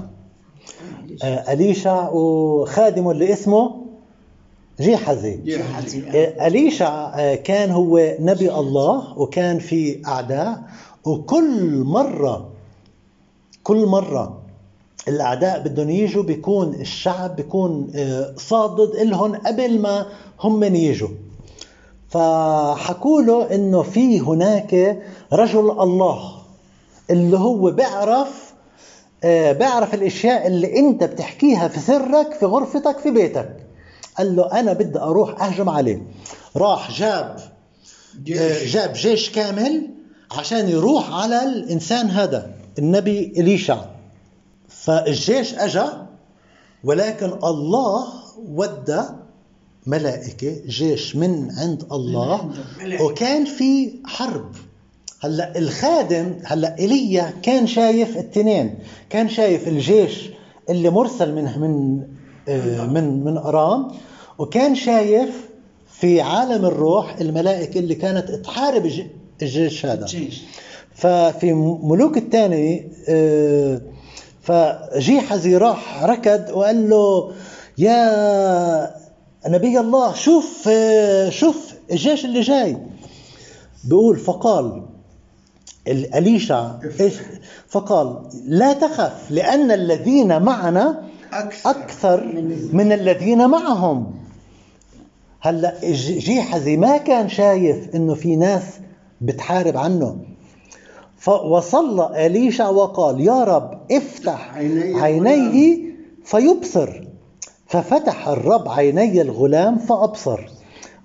آه 1.24 1.54
أليشع 1.54 2.10
وخادمه 2.10 3.12
اللي 3.12 3.34
اسمه 3.34 3.82
جيحزي 4.80 5.40
آه، 6.16 6.48
أليشع 6.48 7.20
آه، 7.20 7.36
كان 7.36 7.72
هو 7.72 8.16
نبي 8.20 8.54
الله 8.54 9.20
وكان 9.20 9.60
في 9.60 10.02
أعداء 10.08 10.64
وكل 11.06 11.84
مرة 11.86 12.50
كل 13.64 13.86
مرة 13.86 14.42
الأعداء 15.08 15.60
بدهم 15.60 15.90
يجوا 15.90 16.24
بيكون 16.24 16.74
الشعب 16.74 17.36
بيكون 17.36 17.92
آه، 17.96 18.34
صادد 18.38 18.96
إلهم 18.96 19.36
قبل 19.36 19.80
ما 19.80 20.06
هم 20.40 20.64
يجوا 20.64 21.10
فحكوا 22.10 23.22
له 23.22 23.56
إنه 23.56 23.82
في 23.82 24.20
هناك 24.20 25.02
رجل 25.34 25.72
الله 25.72 26.41
اللي 27.12 27.38
هو 27.40 27.72
بيعرف 27.72 28.54
آه، 29.24 29.52
بيعرف 29.52 29.94
الأشياء 29.94 30.48
اللي 30.48 30.80
أنت 30.80 31.04
بتحكيها 31.04 31.68
في 31.68 31.80
سرك 31.80 32.34
في 32.34 32.46
غرفتك 32.46 32.98
في 33.00 33.12
بيتك. 33.12 33.58
قال 34.18 34.36
له 34.36 34.60
أنا 34.60 34.74
بدي 34.74 35.00
أروح 35.00 35.44
أهجم 35.44 35.70
عليه. 35.70 36.02
راح 36.58 36.92
جاب 36.92 37.40
آه، 38.36 38.66
جاب 38.66 38.94
جيش 38.94 39.30
كامل 39.30 39.88
عشان 40.32 40.70
يروح 40.70 41.14
على 41.14 41.44
الإنسان 41.44 42.10
هذا 42.10 42.52
النبي 42.80 43.34
إليشع. 43.38 43.86
فالجيش 44.68 45.54
اجى 45.54 45.86
ولكن 46.84 47.34
الله 47.44 48.08
ودى 48.48 49.02
ملائكة 49.88 50.62
جيش 50.68 51.16
من 51.16 51.52
عند 51.58 51.84
الله. 51.92 52.52
وكان 53.02 53.46
في 53.46 53.94
حرب. 54.06 54.56
هلا 55.24 55.58
الخادم 55.58 56.36
هلا 56.44 56.80
إيليا 56.80 57.34
كان 57.44 57.68
شايف 57.68 58.18
التنين 58.18 58.76
كان 59.10 59.30
شايف 59.30 59.68
الجيش 59.68 60.30
اللي 60.70 60.90
مرسل 60.90 61.36
من 61.36 61.44
من 61.60 62.02
آه، 62.48 62.86
من 62.86 63.24
من 63.24 63.38
أرام 63.38 63.88
وكان 64.38 64.76
شايف 64.76 65.50
في 65.88 66.22
عالم 66.22 66.66
الروح 66.66 67.16
الملائكة 67.22 67.80
اللي 67.80 67.96
كانت 67.96 68.32
تحارب 68.32 68.86
الج- 68.86 69.06
الجيش 69.42 69.86
هذا. 69.86 70.06
ففي 70.96 71.54
ملوك 71.84 72.18
الثاني 72.18 72.92
آه، 73.10 73.82
فجيحزي 74.42 75.58
راح 75.58 76.04
ركض 76.04 76.46
وقال 76.54 76.90
له 76.90 77.32
يا 77.78 78.96
نبي 79.48 79.80
الله 79.80 80.14
شوف 80.14 80.68
آه، 80.72 81.30
شوف 81.30 81.74
الجيش 81.92 82.26
اللي 82.26 82.42
جاي. 82.42 82.78
بيقول 83.84 84.18
فقال 84.18 84.84
إيش؟ 85.88 86.54
فقال 87.68 88.30
لا 88.46 88.74
تخف 88.74 89.32
لأن 89.32 89.72
الذين 89.72 90.42
معنا 90.42 91.04
أكثر 91.66 92.44
من 92.74 92.92
الذين 92.92 93.50
معهم. 93.50 94.14
هلأ 95.40 95.92
جيحزي 95.94 96.78
ما 96.78 96.98
كان 96.98 97.30
شايف 97.30 97.96
إنه 97.96 98.14
في 98.14 98.36
ناس 98.36 98.64
بتحارب 99.22 99.78
عنه. 99.78 100.18
فوصلى 101.18 102.26
أليشع 102.26 102.70
وقال 102.70 103.22
يا 103.22 103.44
رب 103.44 103.82
افتح 103.92 104.56
عيني 104.56 105.02
عينيه 105.02 105.78
فيبصر. 106.24 107.04
ففتح 107.68 108.28
الرب 108.28 108.70
عيني 108.70 109.22
الغلام 109.22 109.78
فأبصر. 109.78 110.40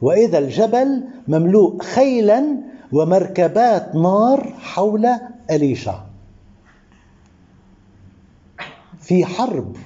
وإذا 0.02 0.38
الجبل 0.38 1.04
مملوء 1.28 1.82
خيلا 1.82 2.56
ومركبات 2.92 3.94
نار 3.94 4.54
حول 4.60 5.06
أليشع 5.50 6.00
في 9.00 9.24
حرب. 9.24 9.76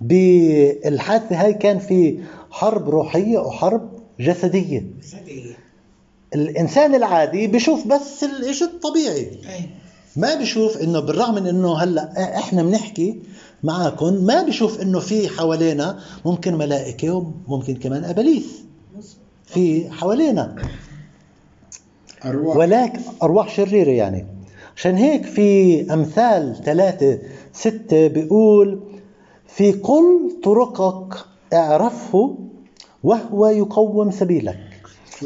بالحادثة 0.00 1.44
هاي 1.44 1.54
كان 1.54 1.78
في 1.78 2.18
حرب 2.50 2.88
روحية 2.88 3.38
وحرب 3.38 3.90
جسدية؟ 4.20 4.86
صديق 5.02 5.56
الإنسان 6.34 6.94
العادي 6.94 7.46
بشوف 7.46 7.86
بس 7.86 8.24
الإشي 8.24 8.64
الطبيعي. 8.64 9.30
ما 10.16 10.34
بشوف 10.34 10.76
إنه 10.76 11.00
بالرغم 11.00 11.34
من 11.34 11.46
إنه 11.46 11.76
هلأ 11.78 12.38
إحنا 12.38 12.62
بنحكي 12.62 13.22
معاكم 13.62 14.14
ما 14.14 14.42
بشوف 14.42 14.80
إنه 14.82 15.00
في 15.00 15.28
حوالينا 15.28 15.98
ممكن 16.24 16.54
ملائكة 16.54 17.32
وممكن 17.48 17.76
كمان 17.76 18.04
أبليس. 18.04 18.62
في 19.46 19.90
حوالينا. 19.90 20.56
أرواح. 22.26 22.56
ولكن 22.56 23.00
أرواح 23.22 23.48
شريرة 23.48 23.90
يعني. 23.90 24.26
عشان 24.76 24.94
هيك 24.94 25.24
في 25.24 25.80
أمثال 25.94 26.56
ثلاثة 26.64 27.18
ستة 27.52 28.06
بيقول 28.06 28.80
في 29.46 29.72
كل 29.72 30.30
طرقك 30.44 31.14
اعرفه 31.52 32.34
وهو 33.04 33.46
يقوم 33.46 34.10
سبيلك. 34.10 34.58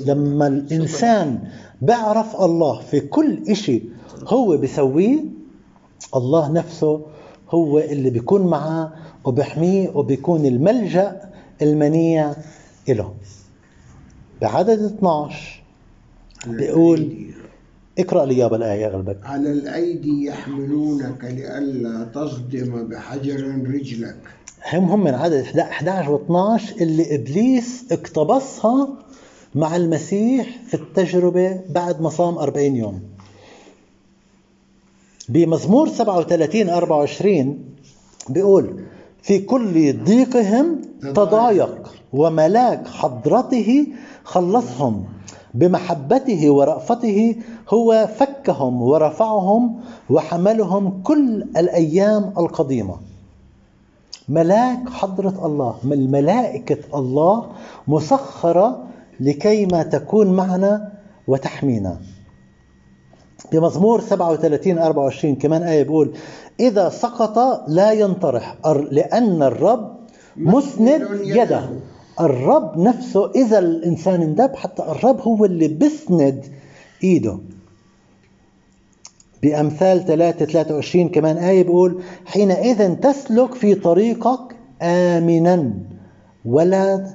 لما 0.06 0.46
الإنسان 0.46 1.38
بيعرف 1.82 2.40
الله 2.40 2.80
في 2.80 3.00
كل 3.00 3.42
إشي 3.48 3.82
هو 4.26 4.56
بيسويه 4.56 5.24
الله 6.16 6.52
نفسه 6.52 7.00
هو 7.50 7.78
اللي 7.78 8.10
بيكون 8.10 8.46
معاه 8.46 8.92
وبيحميه 9.24 9.90
وبيكون 9.94 10.46
الملجأ 10.46 11.20
المنيع 11.62 12.32
له 12.88 13.14
بعدد 14.42 14.82
12 14.82 15.55
بيقول 16.46 17.26
اقرأ 17.98 18.24
لي 18.24 18.38
يابا 18.38 18.56
الآية 18.56 18.86
أغلبك 18.86 19.18
على 19.24 19.52
الأيدي 19.52 20.24
يحملونك 20.24 21.24
لئلا 21.24 22.04
تصدم 22.14 22.88
بحجر 22.88 23.46
رجلك. 23.74 24.16
هم 24.72 24.84
هم 24.84 25.04
من 25.04 25.14
عدد 25.14 25.58
11 25.58 26.10
و 26.12 26.16
12 26.16 26.76
اللي 26.80 27.14
إبليس 27.14 27.84
اقتبسها 27.92 28.88
مع 29.54 29.76
المسيح 29.76 30.46
في 30.66 30.74
التجربة 30.74 31.60
بعد 31.68 32.00
ما 32.00 32.08
صام 32.08 32.38
40 32.38 32.76
يوم. 32.76 33.00
بمزمور 35.28 35.88
37 35.88 36.68
24 36.68 37.64
بيقول 38.28 38.80
في 39.22 39.38
كل 39.38 39.92
ضيقهم 40.04 40.80
تضايق 41.00 41.92
وملاك 42.12 42.88
حضرته 42.88 43.86
خلصهم. 44.24 45.04
بمحبته 45.56 46.50
ورأفته 46.50 47.36
هو 47.74 48.08
فكهم 48.18 48.82
ورفعهم 48.82 49.80
وحملهم 50.10 51.02
كل 51.02 51.42
الأيام 51.56 52.32
القديمة. 52.38 52.96
ملاك 54.28 54.88
حضرة 54.88 55.46
الله 55.46 55.74
من 55.84 56.10
ملائكة 56.10 56.98
الله 56.98 57.46
مسخرة 57.88 58.84
لكي 59.20 59.66
ما 59.66 59.82
تكون 59.82 60.32
معنا 60.32 60.92
وتحمينا. 61.28 61.96
بمزمور 63.52 64.00
37 64.00 64.78
24 64.78 65.34
كمان 65.34 65.62
آية 65.62 65.82
بيقول 65.82 66.12
إذا 66.60 66.88
سقط 66.88 67.64
لا 67.68 67.92
ينطرح 67.92 68.56
لأن 68.90 69.42
الرب 69.42 69.96
مسند 70.36 71.08
يده. 71.24 71.68
الرب 72.20 72.78
نفسه 72.78 73.30
إذا 73.30 73.58
الإنسان 73.58 74.22
اندب 74.22 74.56
حتى 74.56 74.82
الرب 74.82 75.20
هو 75.20 75.44
اللي 75.44 75.68
بسند 75.68 76.44
إيده. 77.04 77.38
بأمثال 79.42 80.06
3 80.06 80.44
23 80.44 81.08
كمان 81.08 81.36
آية 81.36 81.62
بيقول 81.62 82.02
حينئذ 82.26 82.94
تسلك 82.94 83.54
في 83.54 83.74
طريقك 83.74 84.56
آمنا 84.82 85.72
ولا 86.44 87.14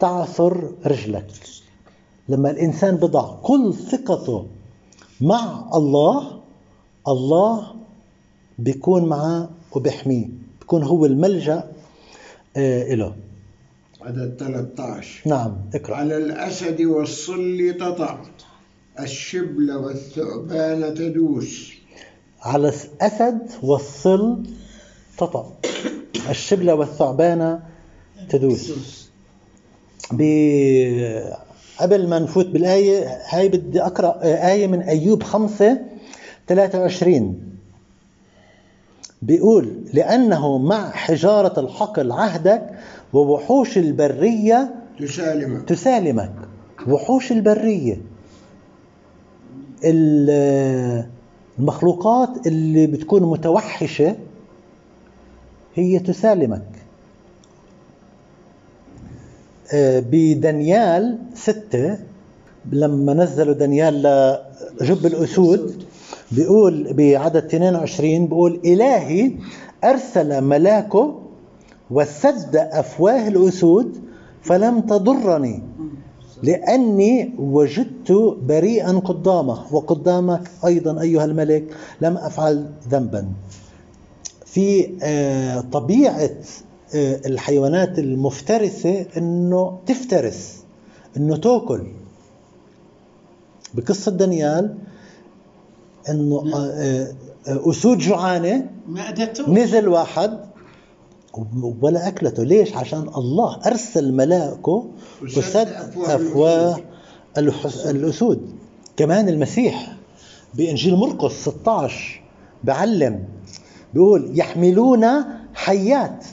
تعثر 0.00 0.70
رجلك. 0.86 1.26
لما 2.28 2.50
الإنسان 2.50 2.96
بضع 2.96 3.34
كل 3.42 3.74
ثقته 3.74 4.46
مع 5.20 5.70
الله 5.74 6.40
الله 7.08 7.66
بيكون 8.58 9.04
معاه 9.08 9.48
وبيحميه 9.76 10.28
بيكون 10.60 10.82
هو 10.82 11.06
الملجأ 11.06 11.64
آه 12.56 12.94
له 12.94 13.14
عدد 14.02 14.36
13 14.38 15.20
نعم 15.30 15.56
اقرأ. 15.74 15.96
على 15.96 16.16
الأسد 16.16 16.80
والصل 16.80 17.74
تطع 17.80 18.18
الشبل 19.00 19.72
والثعبان 19.72 20.94
تدوس. 20.94 21.70
على 22.42 22.68
الأسد 22.68 23.38
والصل 23.62 24.42
تطأ 25.18 25.52
الشبلة 26.30 26.74
والثعبان 26.74 27.60
تدوس. 28.28 28.72
ب- 30.12 31.32
قبل 31.80 32.08
ما 32.08 32.18
نفوت 32.18 32.46
بالآية 32.46 33.18
هاي 33.28 33.48
بدي 33.48 33.82
أقرأ 33.82 34.22
آية 34.24 34.66
من 34.66 34.80
أيوب 34.82 35.22
خمسة 35.22 35.80
23 36.48 37.42
بيقول 39.22 39.84
لأنه 39.92 40.58
مع 40.58 40.90
حجارة 40.90 41.60
الحقل 41.60 42.12
عهدك 42.12 42.70
ووحوش 43.12 43.78
البرية 43.78 44.74
تسالمك. 45.00 45.68
تسالمك. 45.68 46.32
وحوش 46.88 47.32
البرية. 47.32 47.96
ال- 49.84 51.06
المخلوقات 51.58 52.46
اللي 52.46 52.86
بتكون 52.86 53.22
متوحشة 53.22 54.16
هي 55.74 55.98
تسالمك. 55.98 56.62
بدانيال 59.74 61.18
ستة 61.34 61.98
لما 62.72 63.14
نزلوا 63.14 63.54
دانيال 63.54 64.02
لجب 64.80 65.06
الأسود 65.06 65.84
بيقول 66.32 66.92
بعدد 66.92 67.36
22 67.44 68.26
بيقول 68.26 68.60
إلهي 68.64 69.32
أرسل 69.84 70.40
ملاكه 70.40 71.19
وسد 71.90 72.56
أفواه 72.56 73.28
الأسود 73.28 73.96
فلم 74.42 74.80
تضرني 74.80 75.62
لأني 76.42 77.34
وجدت 77.38 78.12
بريئا 78.42 78.92
قدامه 78.98 79.74
وقدامك 79.74 80.50
أيضا 80.66 81.00
أيها 81.00 81.24
الملك 81.24 81.76
لم 82.00 82.16
أفعل 82.16 82.70
ذنبا. 82.88 83.28
في 84.46 84.90
آه، 85.02 85.60
طبيعة 85.60 86.30
آه، 86.94 87.20
الحيوانات 87.26 87.98
المفترسة 87.98 89.06
أنه 89.16 89.78
تفترس 89.86 90.64
أنه 91.16 91.36
تأكل. 91.36 91.86
بقصة 93.74 94.12
دانيال 94.12 94.74
أنه 96.08 96.44
آه، 96.54 97.14
أسود 97.46 97.98
جوعانة 97.98 98.70
نزل 99.48 99.88
واحد 99.88 100.49
ولا 101.82 102.08
أكلته 102.08 102.42
ليش؟ 102.44 102.76
عشان 102.76 103.08
الله 103.16 103.56
أرسل 103.66 104.12
ملائكة 104.12 104.84
وسد 105.22 105.68
أفواه 105.96 106.80
الأسود. 107.86 108.40
كمان 108.96 109.28
المسيح 109.28 109.96
بإنجيل 110.54 110.96
مرقس 110.96 111.32
16 111.32 112.22
بعلم 112.64 113.24
بيقول 113.94 114.38
يحملون 114.38 115.06
حيات 115.54 116.24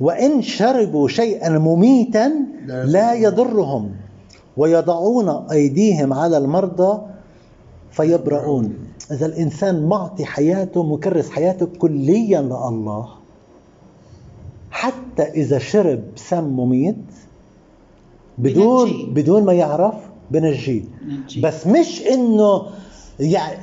وإن 0.00 0.42
شربوا 0.42 1.08
شيئا 1.08 1.58
مميتا 1.58 2.32
لا 2.66 2.84
لا 2.84 3.14
يضرهم 3.14 3.92
ويضعون 4.56 5.28
أيديهم 5.28 6.12
على 6.12 6.38
المرضى 6.38 7.02
فيبرؤون. 7.90 8.74
إذا 9.10 9.26
الإنسان 9.26 9.88
معطي 9.88 10.24
حياته 10.24 10.82
مكرس 10.82 11.30
حياته 11.30 11.66
كليا 11.66 12.40
لله. 12.40 13.21
حتى 14.72 15.22
إذا 15.22 15.58
شرب 15.58 16.02
سم 16.16 16.44
مميت 16.44 16.96
بدون 18.38 18.90
بنجيه. 18.90 19.06
بدون 19.06 19.44
ما 19.44 19.52
يعرف 19.52 19.94
بنجيه. 20.30 20.82
بس 21.42 21.66
مش 21.66 22.00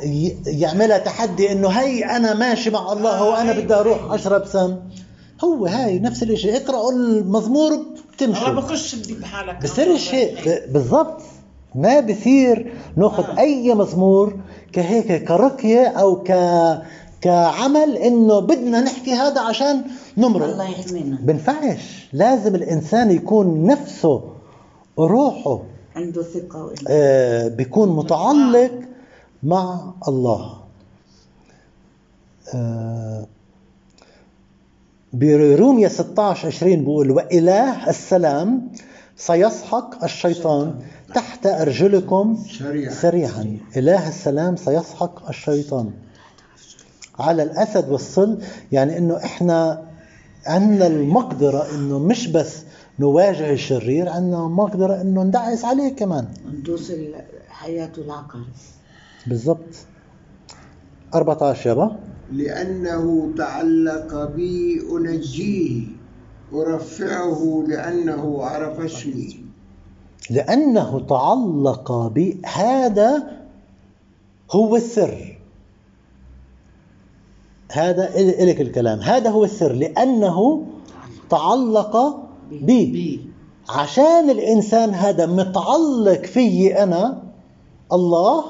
ي- 0.04 0.36
يعملها 0.48 0.98
تحدي 0.98 1.52
إنه 1.52 1.68
هي 1.68 2.06
أنا 2.06 2.34
ماشي 2.34 2.70
مع 2.70 2.92
الله 2.94 3.24
وأنا 3.30 3.52
بدي 3.60 3.74
أروح 3.74 4.12
أشرب 4.14 4.46
سم. 4.46 4.76
هو 5.44 5.66
هاي 5.66 6.00
نفس 6.00 6.24
الشيء 6.24 6.56
اقرأوا 6.58 6.92
المزمور 6.92 7.72
الله 7.72 7.86
بتمشوا 8.16 8.50
بخش 8.54 8.96
بحالك. 8.96 9.64
بصيرش 9.64 10.14
هيك 10.16 10.50
ب- 10.50 10.74
بالضبط. 10.74 11.22
ما 11.76 12.00
بصير 12.00 12.74
ناخذ 12.98 13.24
آه. 13.24 13.40
أي 13.40 13.74
مزمور 13.74 14.40
كهيك 14.74 15.24
كرقية 15.24 15.88
أو 15.88 16.24
ك 16.24 16.32
كعمل 17.22 17.98
إنه 17.98 18.40
بدنا 18.40 18.82
نحكي 18.82 19.12
هذا 19.14 19.42
عشان 19.42 19.82
نمرق. 20.18 20.46
الله 20.46 20.70
يحمينا. 20.70 21.18
بنفعش. 21.22 22.10
لازم 22.14 22.56
الإنسان 22.56 23.12
يكون 23.12 23.66
نفسه 23.66 24.24
روحه 25.00 25.60
عنده 25.96 26.24
ثقة 26.24 26.60
وإيمان. 26.64 26.86
آه، 26.88 27.48
بيكون 27.48 27.90
متعلق 27.96 28.72
مع 29.44 29.94
الله. 30.08 30.58
آه، 32.56 33.26
برومية 35.14 35.88
16 35.88 36.48
20 36.48 36.80
بيقول 36.80 37.12
وإله 37.12 37.90
السلام 37.90 38.72
سيسحق 39.18 40.04
الشيطان 40.04 40.80
تحت 41.16 41.46
أرجلكم 41.48 42.38
سريعا 42.60 42.94
سريعا. 42.94 43.58
إله 43.78 44.08
السلام 44.08 44.56
سيسحق 44.56 45.30
الشيطان. 45.30 45.92
على 47.20 47.44
الأسد 47.44 47.90
والصل 47.90 48.40
يعني 48.72 48.98
إنه 48.98 49.18
إحنا 49.18 49.86
عندنا 50.46 50.88
المقدرة 50.88 51.76
إنه 51.76 52.00
مش 52.00 52.28
بس 52.28 52.64
نواجه 53.00 53.52
الشرير 53.54 54.10
عندنا 54.10 54.48
مقدرة 54.48 55.02
إنه 55.02 55.24
ندعس 55.24 55.66
عليه 55.66 55.96
كمان. 55.96 56.28
ندوس 56.60 56.92
حياته 57.50 58.02
العقل. 58.02 58.44
بالضبط. 59.28 59.76
14 61.16 61.70
يابا. 61.70 61.96
لأنه 62.32 63.32
تعلق 63.38 64.26
بي 64.36 64.82
أنجيه 64.92 65.82
أرفعه 66.54 67.64
لأنه 67.68 68.44
عرف 68.44 68.80
اسمي. 68.80 69.40
لأنه 70.30 71.00
تعلق 71.00 72.08
بي 72.08 72.42
هذا 72.46 73.24
هو 74.52 74.76
السر. 74.76 75.29
هذا 77.72 78.08
إل- 78.14 78.42
إلك 78.42 78.62
الكلام. 78.62 79.00
هذا 79.00 79.30
هو 79.30 79.44
السر 79.44 79.72
لأنه 79.74 80.66
تعلق 81.30 82.20
بي. 82.52 83.22
عشان 83.70 84.30
الإنسان 84.30 84.90
هذا 84.94 85.26
متعلق 85.26 86.26
فيي 86.26 86.84
أنا 86.84 87.24
الله 87.94 88.44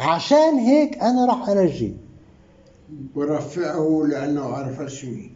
عشان 0.00 0.54
هيك 0.58 0.98
أنا 0.98 1.26
راح 1.26 1.48
أنجيه 1.48 1.92
ورفعه 3.16 4.02
لأنه 4.08 4.42
عرف 4.44 4.80
اسمي 4.80 5.30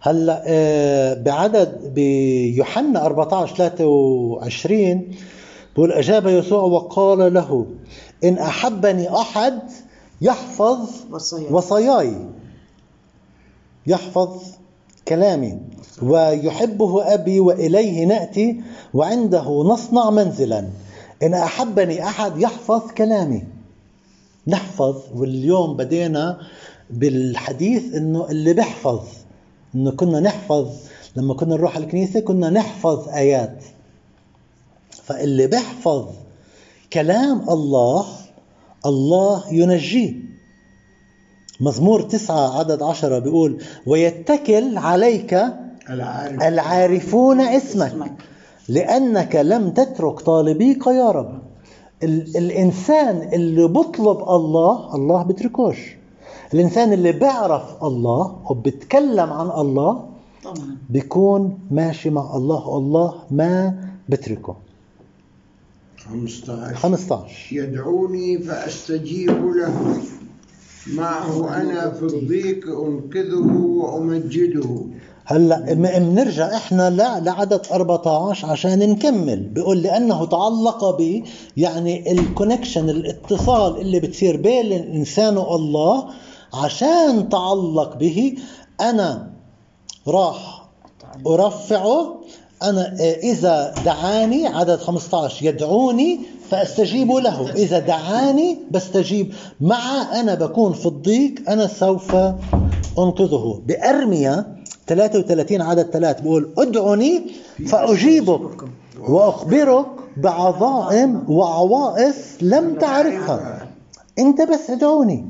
هلأ 0.00 0.42
آه، 0.46 1.14
بعدد 1.14 1.94
بيوحنا 1.94 3.06
14 3.06 3.54
23 3.56 5.10
بقول 5.76 5.92
أجاب 5.92 6.26
يسوع 6.26 6.62
وقال 6.62 7.34
له 7.34 7.66
إن 8.24 8.38
أحبني 8.38 9.14
أحد 9.16 9.58
يحفظ 10.20 10.90
وصايا 11.10 11.52
وصاياي 11.52 12.26
يحفظ 13.86 14.42
كلامي. 15.08 15.60
ويحبه 16.02 17.14
أبي 17.14 17.40
وإليه 17.40 18.04
نأتي 18.04 18.60
وعنده 18.94 19.62
نصنع 19.66 20.10
منزلا. 20.10 20.68
إن 21.22 21.34
أحبني 21.34 22.04
أحد 22.04 22.38
يحفظ 22.38 22.90
كلامي. 22.90 23.44
نحفظ. 24.46 24.96
واليوم 25.14 25.76
بدينا 25.76 26.40
بالحديث 26.90 27.94
إنه 27.94 28.26
اللي 28.30 28.52
بيحفظ. 28.52 29.00
إنه 29.74 29.90
كنا 29.90 30.20
نحفظ. 30.20 30.68
لما 31.16 31.34
كنا 31.34 31.54
نروح 31.54 31.76
على 31.76 31.84
الكنيسة 31.84 32.20
كنا 32.20 32.50
نحفظ 32.50 33.08
آيات. 33.08 33.64
فاللي 34.90 35.46
بيحفظ 35.46 36.06
كلام 36.92 37.50
الله 37.50 38.06
الله 38.86 39.42
ينجيه. 39.52 40.14
مزمور 41.60 42.02
تسعة 42.02 42.58
عدد 42.58 42.82
عشرة 42.82 43.18
بيقول 43.18 43.62
ويتكل 43.86 44.78
عليك 44.78 45.34
العارف 45.90 46.42
العارفون 46.42 47.40
اسمك. 47.40 48.12
لأنك 48.68 49.36
لم 49.36 49.70
تترك 49.70 50.20
طالبيك 50.20 50.86
يا 50.86 51.10
رب. 51.10 51.42
ال- 52.02 52.36
الإنسان 52.36 53.28
اللي 53.32 53.68
بطلب 53.68 54.18
الله 54.28 54.94
الله 54.94 55.22
بتركوش. 55.22 55.96
الإنسان 56.54 56.92
اللي 56.92 57.12
بيعرف 57.12 57.84
الله 57.84 58.36
وبتكلم 58.50 59.32
عن 59.32 59.46
الله 59.60 60.04
طبعا. 60.44 60.76
بيكون 60.90 61.58
ماشي 61.70 62.10
مع 62.10 62.36
الله 62.36 62.68
والله 62.68 63.14
ما 63.30 63.74
بتركه. 64.08 64.56
15 66.10 66.74
15 66.74 67.24
يدعوني 67.52 68.38
فأستجيب 68.38 69.30
له. 69.30 69.96
معه 70.94 71.56
أنا 71.62 71.90
في 71.90 72.02
الضيق 72.02 72.64
أنقذه 72.68 73.56
وأمجده. 73.56 74.80
هلأ 75.24 75.74
بنرجع 75.74 76.56
إحنا 76.56 76.90
ل- 76.90 77.24
لعدد 77.24 77.60
14 77.72 78.46
عشان 78.50 78.78
نكمل. 78.78 79.40
بيقول 79.42 79.82
لأنه 79.82 80.24
تعلق 80.26 80.96
بي 80.96 81.24
يعني 81.56 82.12
الكونكشن 82.12 82.90
الاتصال 82.90 83.80
اللي 83.80 84.00
بتصير 84.00 84.36
بين 84.36 84.66
الإنسان 84.72 85.36
والله 85.36 86.08
عشان 86.54 87.28
تعلق 87.28 87.96
به 87.96 88.34
أنا 88.80 89.32
راح 90.08 90.68
أرفعه 91.26 92.20
أنا 92.62 92.96
آه، 93.00 93.14
إذا 93.14 93.74
دعاني 93.84 94.46
عدد 94.46 94.76
15 94.78 95.46
يدعوني 95.46 96.20
فأستجيب 96.50 97.12
له. 97.12 97.50
إذا 97.52 97.78
دعاني 97.78 98.58
بستجيب. 98.70 99.34
مع 99.60 100.20
أنا 100.20 100.34
بكون 100.34 100.72
في 100.72 100.86
الضيق 100.86 101.50
أنا 101.50 101.66
سوف 101.66 102.14
أنقذه. 102.98 103.62
بارميا 103.66 104.56
33 104.86 105.60
عدد 105.62 105.90
3 105.90 106.22
بيقول 106.22 106.50
أدعوني 106.58 107.22
فأجيبك 107.66 108.64
وأخبرك 109.08 109.86
بعظائم 110.16 111.24
وعوائص 111.28 112.16
لم 112.40 112.74
تعرفها. 112.74 113.66
أنت 114.18 114.42
بس 114.42 114.70
ادعوني. 114.70 115.26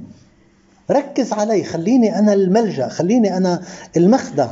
ركز 0.90 1.32
علي. 1.32 1.64
خليني 1.64 2.18
أنا 2.18 2.32
الملجأ. 2.32 2.88
خليني 2.88 3.36
أنا 3.36 3.62
المخدع. 3.96 4.48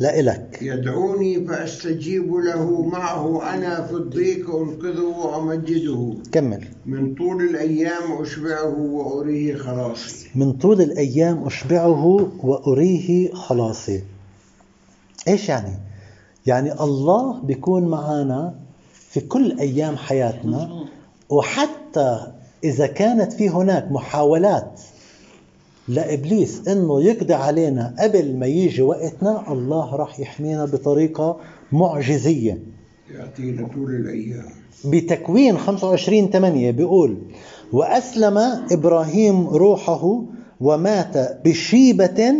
لإلك 0.00 0.58
يدعوني 0.62 1.46
فأستجيب 1.46 2.34
له. 2.34 2.82
معه 2.82 3.54
أنا 3.54 3.86
في 3.86 3.92
الضيق 3.92 4.54
أنقذه 4.56 5.02
وأمجده. 5.02 6.14
كمل. 6.32 6.64
من 6.86 7.14
طول 7.14 7.42
الأيام 7.42 8.12
أشبعه 8.20 8.78
وأريه 8.80 9.54
خلاصي. 9.56 10.28
من 10.34 10.52
طول 10.52 10.80
الأيام 10.82 11.46
أشبعه 11.46 12.30
وأريه 12.42 13.32
خلاصي. 13.34 14.02
إيش 15.28 15.48
يعني؟ 15.48 15.78
يعني 16.46 16.72
الله 16.72 17.40
بيكون 17.40 17.88
معنا 17.88 18.54
في 18.92 19.20
كل 19.20 19.58
أيام 19.60 19.96
حياتنا. 19.96 20.84
وحتى 21.30 22.32
إذا 22.64 22.86
كانت 22.86 23.32
في 23.32 23.48
هناك 23.48 23.92
محاولات 23.92 24.80
لإبليس 25.88 26.68
إنه 26.68 27.02
يقضي 27.02 27.34
علينا 27.34 27.94
قبل 27.98 28.36
ما 28.36 28.46
يجي 28.46 28.82
وقتنا 28.82 29.52
الله 29.52 29.96
راح 29.96 30.20
يحمينا 30.20 30.64
بطريقة 30.64 31.36
معجزية. 31.72 32.58
يعطينا 33.14 33.68
طول 33.74 33.94
الأيام. 33.94 34.44
بتكوين 34.84 35.58
25 35.58 36.30
8 36.30 36.70
بيقول 36.70 37.18
وأسلم 37.72 38.38
إبراهيم 38.70 39.46
روحه 39.46 40.22
ومات 40.60 41.40
بشيبة 41.44 42.34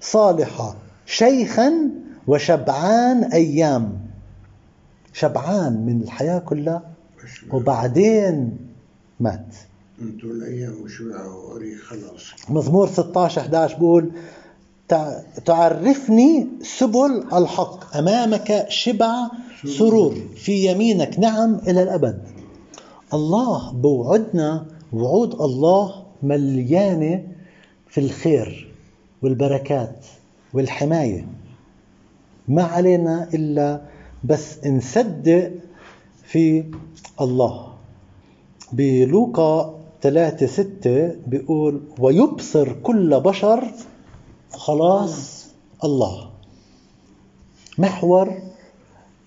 صالحة 0.00 0.76
شيخا 1.06 1.72
وشبعان 2.26 3.24
أيام. 3.24 3.98
شبعان 5.12 5.86
من 5.86 6.02
الحياة 6.02 6.38
كلها 6.38 6.82
وبعدين 7.52 8.56
مات. 9.20 9.54
من 9.98 10.16
طول 10.20 10.30
الأيام 10.30 10.74
أشبعه 10.84 11.36
وأريه 11.36 11.76
خلاصي 11.76 12.34
مزمور 12.48 12.86
16 12.88 13.40
11 13.40 13.74
بيقول 13.74 14.10
تع- 14.88 15.20
تعرفني 15.44 16.48
سبل 16.62 17.24
الحق 17.32 17.96
أمامك 17.96 18.66
شبع 18.68 19.28
سرور 19.66 20.14
في 20.36 20.66
يمينك. 20.70 21.18
نعم 21.18 21.54
إلى 21.68 21.82
الأبد. 21.82 22.22
الله 23.14 23.72
بوعدنا 23.72 24.66
وعود 24.92 25.34
الله 25.40 26.02
مليانة 26.22 27.26
في 27.88 28.00
الخير 28.00 28.72
والبركات 29.22 30.06
والحماية. 30.54 31.26
ما 32.48 32.62
علينا 32.62 33.28
إلا 33.34 33.80
بس 34.24 34.66
نصدق 34.66 35.50
في 36.24 36.64
الله. 37.20 37.72
بلوقا 38.72 39.78
3 40.02 40.46
6 40.46 41.14
بيقول 41.26 41.80
ويبصر 41.98 42.72
كل 42.72 43.20
بشر 43.20 43.64
خلاص 44.52 45.44
الله. 45.84 46.30
محور 47.78 48.34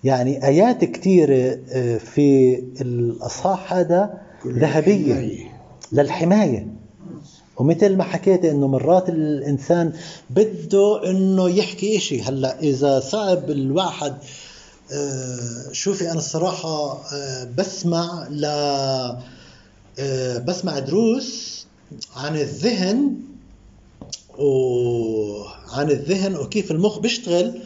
يعني 0.04 0.46
آيات 0.46 0.84
كثيرة 0.84 1.58
آه، 1.70 1.98
في 1.98 2.54
الأصحاح 2.80 3.72
هذا 3.72 4.20
ذهبية. 4.46 5.50
للحماية. 5.92 6.66
ومثل 7.56 7.96
ما 7.96 8.04
حكيت 8.04 8.44
إنه 8.44 8.66
مرات 8.66 9.08
الإنسان 9.08 9.92
بده 10.30 11.10
إنه 11.10 11.48
يحكي 11.48 11.96
إشي. 11.96 12.22
هلأ 12.22 12.60
إذا 12.60 13.00
صعب 13.00 13.50
الواحد 13.50 14.14
آه، 14.92 15.72
شوفي 15.72 16.10
أنا 16.10 16.18
الصراحة 16.18 16.92
آه، 16.92 17.44
بسمع 17.58 18.28
ل 18.30 18.46
بسمع 20.46 20.78
دروس 20.78 21.66
عن 22.16 22.36
الذهن 22.36 23.14
وعن 24.38 25.90
الذهن 25.90 26.36
وكيف 26.36 26.70
المخ 26.70 26.98
بيشتغل 26.98 27.60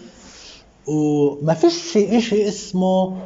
وما 0.87 1.55
فيش 1.55 1.97
اشي 1.97 2.49
اسمه 2.49 3.23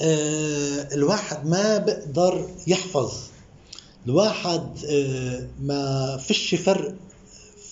آه، 0.00 0.88
الواحد 0.94 1.46
ما 1.46 1.78
بقدر 1.78 2.48
يحفظ 2.66 3.12
الواحد 4.06 4.62
آه، 4.90 5.46
ما 5.62 6.16
فيش 6.16 6.54
فرق 6.54 6.94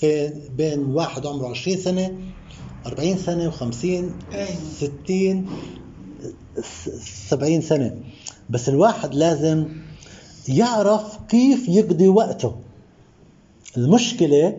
في 0.00 0.33
بين 0.57 0.79
واحد 0.79 1.27
عمره 1.27 1.48
20 1.48 1.77
سنة 1.81 2.18
40 2.87 3.18
سنة 3.18 3.50
و50 3.50 3.85
أيوة. 3.85 4.48
60 5.07 5.46
س- 6.62 7.29
70 7.31 7.61
سنة 7.61 7.96
بس 8.50 8.68
الواحد 8.68 9.14
لازم 9.14 9.66
يعرف 10.48 11.18
كيف 11.28 11.68
يقضي 11.68 12.09
وقته 12.09 12.54
المشكلة 13.76 14.57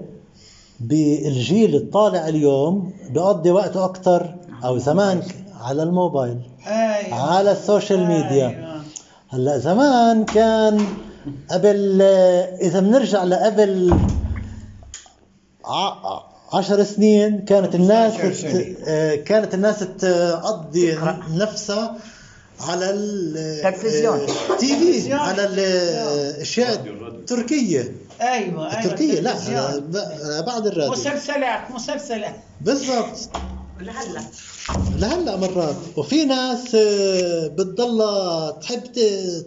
بالجيل 0.80 1.76
الطالع 1.76 2.28
اليوم 2.28 2.94
بيقضي 3.10 3.52
وقته 3.52 3.86
أكثر 3.86 4.36
أو 4.66 4.78
زمان 4.78 5.22
على 5.62 5.84
الموبايل 5.84 6.38
أيوه 6.68 7.14
على 7.32 7.52
ال 7.52 7.59
social 7.59 8.00
media 8.08 8.48
أيوة. 8.48 8.84
هلأ 9.30 9.58
زمان 9.58 10.26
كان 10.26 10.86
قبل 11.52 12.02
إذا 12.62 12.80
بنرجع 12.80 13.24
لقبل 13.24 13.94
عشر 16.54 16.84
سنين 16.84 17.46
كانت 17.46 17.76
الناس 17.76 18.14
15 18.14 18.34
سنة. 18.34 18.62
ت- 18.62 18.78
آه، 18.88 19.16
كانت 19.16 19.54
الناس 19.54 19.80
تقضي 20.00 20.98
نفسها 21.34 21.96
على 22.60 22.92
تلفزيون. 23.64 24.28
ال 24.50 25.02
TV 25.02 25.14
على 25.14 25.44
الاشياء 25.44 26.86
التركيه 27.08 27.96
أيوه 28.22 28.32
أيوه 28.32 28.80
التركيه 28.80 29.20
لا 29.20 30.42
بعد 30.42 30.68
الراديو. 30.68 30.92
مسلسلات 30.92 31.72
مسلسلات. 31.72 32.36
بالضبط. 32.62 33.30
لهلا. 33.82 34.22
لهلا 35.00 35.36
مرات. 35.36 35.76
وفي 35.96 36.26
ناس 36.26 36.76
آه، 36.76 37.48
بتضلها 37.48 38.52
تحب 38.52 38.84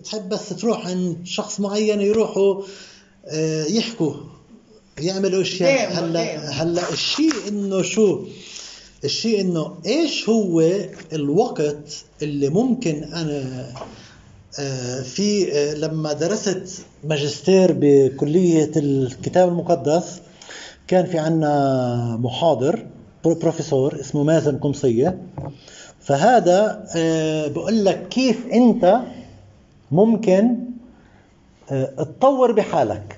تحب 0.04 0.28
بس 0.28 0.48
تروح 0.48 0.86
عند 0.86 1.16
شخص 1.24 1.61
معين 1.61 2.00
يروحوا 2.00 2.62
آه، 3.26 3.64
يحكوا 3.64 4.14
يعملوا 4.98 5.42
أشياء. 5.42 5.92
هلا. 5.92 6.50
هلا 6.50 6.92
الشيء 6.92 7.32
إنه 7.48 7.82
شو 7.82 8.24
الشيء 9.05 9.40
إنه 9.40 9.74
إيش 9.86 10.28
هو 10.28 10.62
الوقت 11.12 12.05
اللي 12.22 12.49
ممكن 12.49 13.05
أنا 13.05 13.66
آه، 14.61 15.03
في 15.03 15.53
آه، 15.53 15.74
لما 15.74 16.12
درست 16.12 16.82
ماجستير 17.05 17.72
بكلية 17.80 18.70
الكتاب 18.76 19.49
المقدس 19.49 20.20
كان 20.88 21.07
في 21.07 21.18
عنا 21.18 22.16
محاضر 22.20 22.86
برو- 23.24 23.34
بروفيسور 23.34 24.01
اسمه 24.01 24.22
مازن 24.22 24.59
قمصية. 24.59 25.18
فهذا 26.01 26.84
آه، 26.96 27.46
بقول 27.49 27.84
لك 27.84 28.09
كيف 28.09 28.46
أنت 28.53 29.01
ممكن 29.90 30.57
تطور 31.99 32.53
بحالك. 32.53 33.17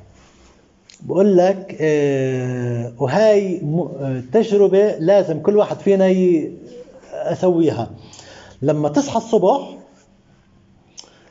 بقول 1.03 1.37
لك 1.37 1.77
آه، 1.81 2.93
وهاي 2.99 3.61
م- 3.63 3.81
آه، 3.81 4.23
تجربة 4.33 4.97
لازم 4.99 5.41
كل 5.41 5.57
واحد 5.57 5.79
فينا 5.79 6.09
ي- 6.09 6.53
أسويها. 7.13 7.91
لما 8.63 8.89
تصحى 8.89 9.17
الصبح 9.17 9.77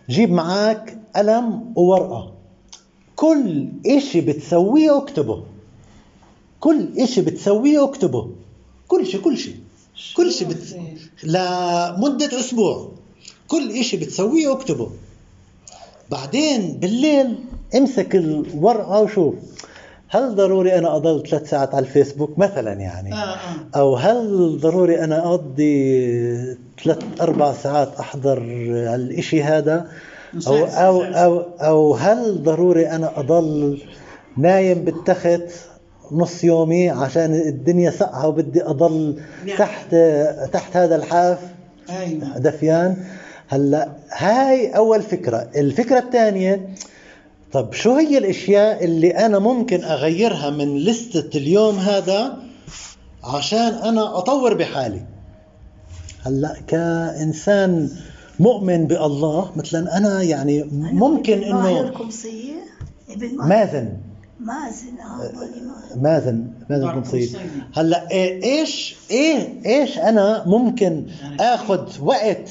جيب 0.10 0.32
معك 0.32 0.98
قلم 1.16 1.74
وورقة. 1.76 2.34
كل 3.16 3.68
إشي 3.86 4.22
بتسويه 4.22 4.98
اكتبه. 4.98 5.44
كل 6.60 6.88
إشي 6.98 7.22
بتسويه 7.22 7.84
اكتبه. 7.84 8.30
كل 8.88 9.06
شيء 9.08 9.22
كل 9.22 9.38
شيء 9.38 9.56
كل 10.18 10.32
شيء 10.32 10.48
بت... 10.48 10.80
لمدة 11.24 12.40
أسبوع. 12.40 12.92
كل 13.48 13.72
إشي 13.72 13.98
بتسويه 13.98 14.52
اكتبه. 14.52 14.92
بعدين 16.12 16.78
بالليل 16.80 17.36
امسك 17.76 18.16
الورقة 18.16 19.02
وشوف. 19.02 19.36
هل 20.12 20.36
ضروري 20.36 20.78
أنا 20.78 20.96
أضل 20.96 21.28
ثلاث 21.30 21.50
ساعات 21.50 21.76
على 21.76 21.86
الفيسبوك 21.86 22.40
مثلا 22.40 22.74
يعني؟ 22.74 23.14
آه 23.14 23.18
آه. 23.18 23.80
أو 23.80 23.96
هل 23.96 24.58
ضروري 24.62 25.04
أنا 25.04 25.28
أقضي 25.28 26.58
ثلاث 26.84 26.98
أربع 27.22 27.54
ساعات 27.54 28.00
أحضر 28.00 28.40
على 28.88 28.96
الإشي 28.96 29.44
هذا؟ 29.44 29.88
أو, 30.48 30.56
أو, 30.66 31.02
أو, 31.04 31.40
أو 31.62 31.94
هل 31.96 32.44
ضروري 32.44 32.90
أنا 32.90 33.20
أضل 33.20 33.82
نايم 34.38 34.84
بالتخت 34.84 35.52
نص 36.12 36.44
يومي 36.44 36.90
عشان 36.90 37.34
الدنيا 37.36 37.92
سقعة 37.92 38.28
وبدي 38.28 38.64
أضل 38.64 39.22
تحت 39.58 39.96
تحت 40.54 40.78
هذا 40.78 40.96
الحاف؟ 40.96 41.40
أيوه. 41.90 42.38
دفيان. 42.38 42.98
هلأ 43.48 43.90
هاي 44.12 44.76
أول 44.76 45.02
فكرة. 45.02 45.48
الفكرة 45.56 46.00
الثانية 46.00 46.70
طب 47.52 47.74
شو 47.74 47.96
هي 47.96 48.18
الأشياء 48.18 48.86
اللي 48.86 49.12
أنا 49.26 49.40
ممكن 49.40 49.84
أغيرها 49.84 50.50
من 50.50 50.78
لستة 50.78 51.38
اليوم 51.38 51.76
هذا 51.76 52.38
عشان 53.24 53.74
أنا 53.74 54.18
أطور 54.18 54.54
بحالي 54.54 55.02
هلأ 56.26 56.56
كإنسان 56.68 57.90
مؤمن 58.40 58.88
بالله 58.88 59.52
مثلا 59.56 59.98
أنا 59.98 60.22
يعني 60.24 60.64
ممكن 60.74 61.44
إنه 61.44 61.80
القمصية 61.80 62.54
إبن 63.10 63.36
ما- 63.38 63.46
مازن 63.46 63.90
مازن 64.40 64.92
ماني 65.18 65.62
مازن. 65.62 66.02
مازن 66.02 66.48
مازن 66.70 66.90
قمصية 66.90 67.26
قمصية. 67.28 67.40
هلأ 67.76 68.08
إيه- 68.08 68.44
إيش 68.44 68.96
إيه 69.12 69.48
إيش 69.66 69.98
أنا 70.00 70.44
ممكن 70.48 71.06
آخذ 71.40 71.88
وقت 72.04 72.50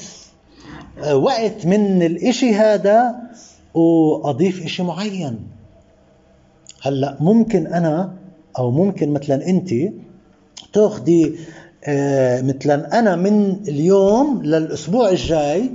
آه، 1.03 1.15
وقت 1.15 1.65
من 1.65 2.01
الإشي 2.03 2.53
هذا 2.55 3.15
واضيف 3.79 4.65
إشي 4.65 4.83
معين. 4.83 5.39
هلأ 6.81 7.17
ممكن 7.19 7.67
أنا 7.67 8.13
أو 8.59 8.71
ممكن 8.71 9.13
مثلا 9.13 9.49
أنت 9.49 9.69
تأخذي 10.73 11.35
آه، 11.83 12.41
مثلا 12.41 12.99
أنا 12.99 13.15
من 13.15 13.51
اليوم 13.67 14.43
للأسبوع 14.43 15.09
الجاي 15.09 15.71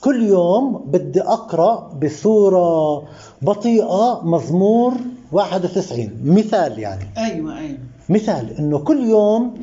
كل 0.00 0.22
يوم 0.22 0.84
بدي 0.86 1.22
أقرأ 1.22 1.92
بصورة 2.02 3.02
بطيئة 3.42 4.20
مزمور 4.24 4.92
91 5.32 6.10
مثال 6.24 6.78
يعني. 6.78 7.04
أيوه 7.18 7.58
أيوه. 7.58 7.78
مثال 8.08 8.56
إنه 8.58 8.78
كل 8.78 9.04
يوم 9.04 9.54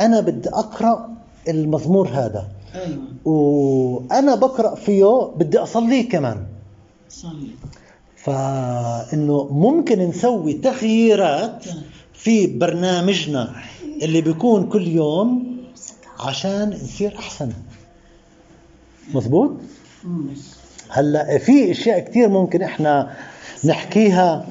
أنا 0.00 0.20
بدي 0.20 0.48
أقرأ 0.48 1.08
المزمور 1.48 2.08
هذا. 2.08 2.44
أيوه. 2.74 2.98
وأنا 3.24 4.34
بقرأ 4.34 4.74
فيه 4.74 5.30
بدي 5.36 5.58
أصليه 5.58 6.08
كمان. 6.08 6.36
فإنه 8.16 9.48
ممكن 9.52 9.98
نسوي 9.98 10.52
تغييرات 10.52 11.64
في 12.14 12.46
برنامجنا 12.46 13.54
اللي 14.02 14.20
بيكون 14.20 14.68
كل 14.68 14.86
يوم 14.88 15.56
عشان 16.20 16.70
نصير 16.84 17.18
أحسن 17.18 17.52
مزبوط 19.14 19.50
مم. 20.04 20.26
هلأ 20.88 21.38
في 21.38 21.70
أشياء 21.70 21.98
كثير 22.00 22.28
ممكن 22.28 22.62
إحنا 22.62 23.16
نحكيها 23.64 24.46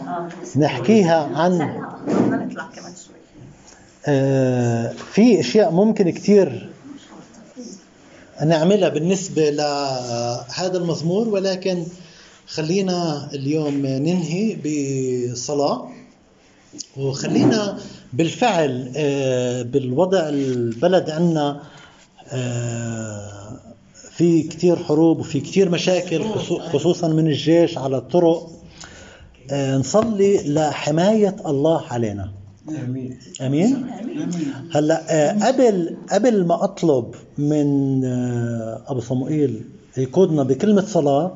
نحكيها 0.55 1.29
عن 1.35 1.81
آه، 4.07 4.93
في 5.13 5.39
أشياء 5.39 5.71
ممكن 5.71 6.09
كثير 6.09 6.69
نعملها 8.45 8.89
بالنسبة 8.89 9.49
لهذا 9.49 10.77
المزمور 10.77 11.29
ولكن 11.29 11.83
خلينا 12.47 13.29
اليوم 13.33 13.85
ننهي 13.85 14.57
بصلاة 15.33 15.87
وخلينا 16.97 17.77
بالفعل 18.13 18.91
آه، 18.95 19.61
بالوضع 19.61 20.29
البلد 20.29 21.09
عندنا 21.09 21.61
آه، 22.31 23.57
في 24.11 24.43
كثير 24.43 24.75
حروب 24.75 25.19
وفي 25.19 25.39
كثير 25.39 25.69
مشاكل 25.69 26.23
خصو- 26.23 26.59
خصوصا 26.59 27.07
من 27.07 27.27
الجيش 27.27 27.77
على 27.77 27.97
الطرق. 27.97 28.51
آه، 29.51 29.77
نصلي 29.77 30.37
لحماية 30.53 31.35
الله 31.45 31.81
علينا. 31.91 32.31
آمين. 32.85 33.19
آمين؟ 33.41 33.85
هلا 34.71 35.31
قبل 35.47 35.97
قبل 36.11 36.45
ما 36.45 36.63
أطلب 36.63 37.15
من 37.37 38.05
أبو 38.87 38.99
صموئيل 38.99 39.61
يقودنا 39.97 40.43
بكلمة 40.43 40.81
صلاة 40.85 41.35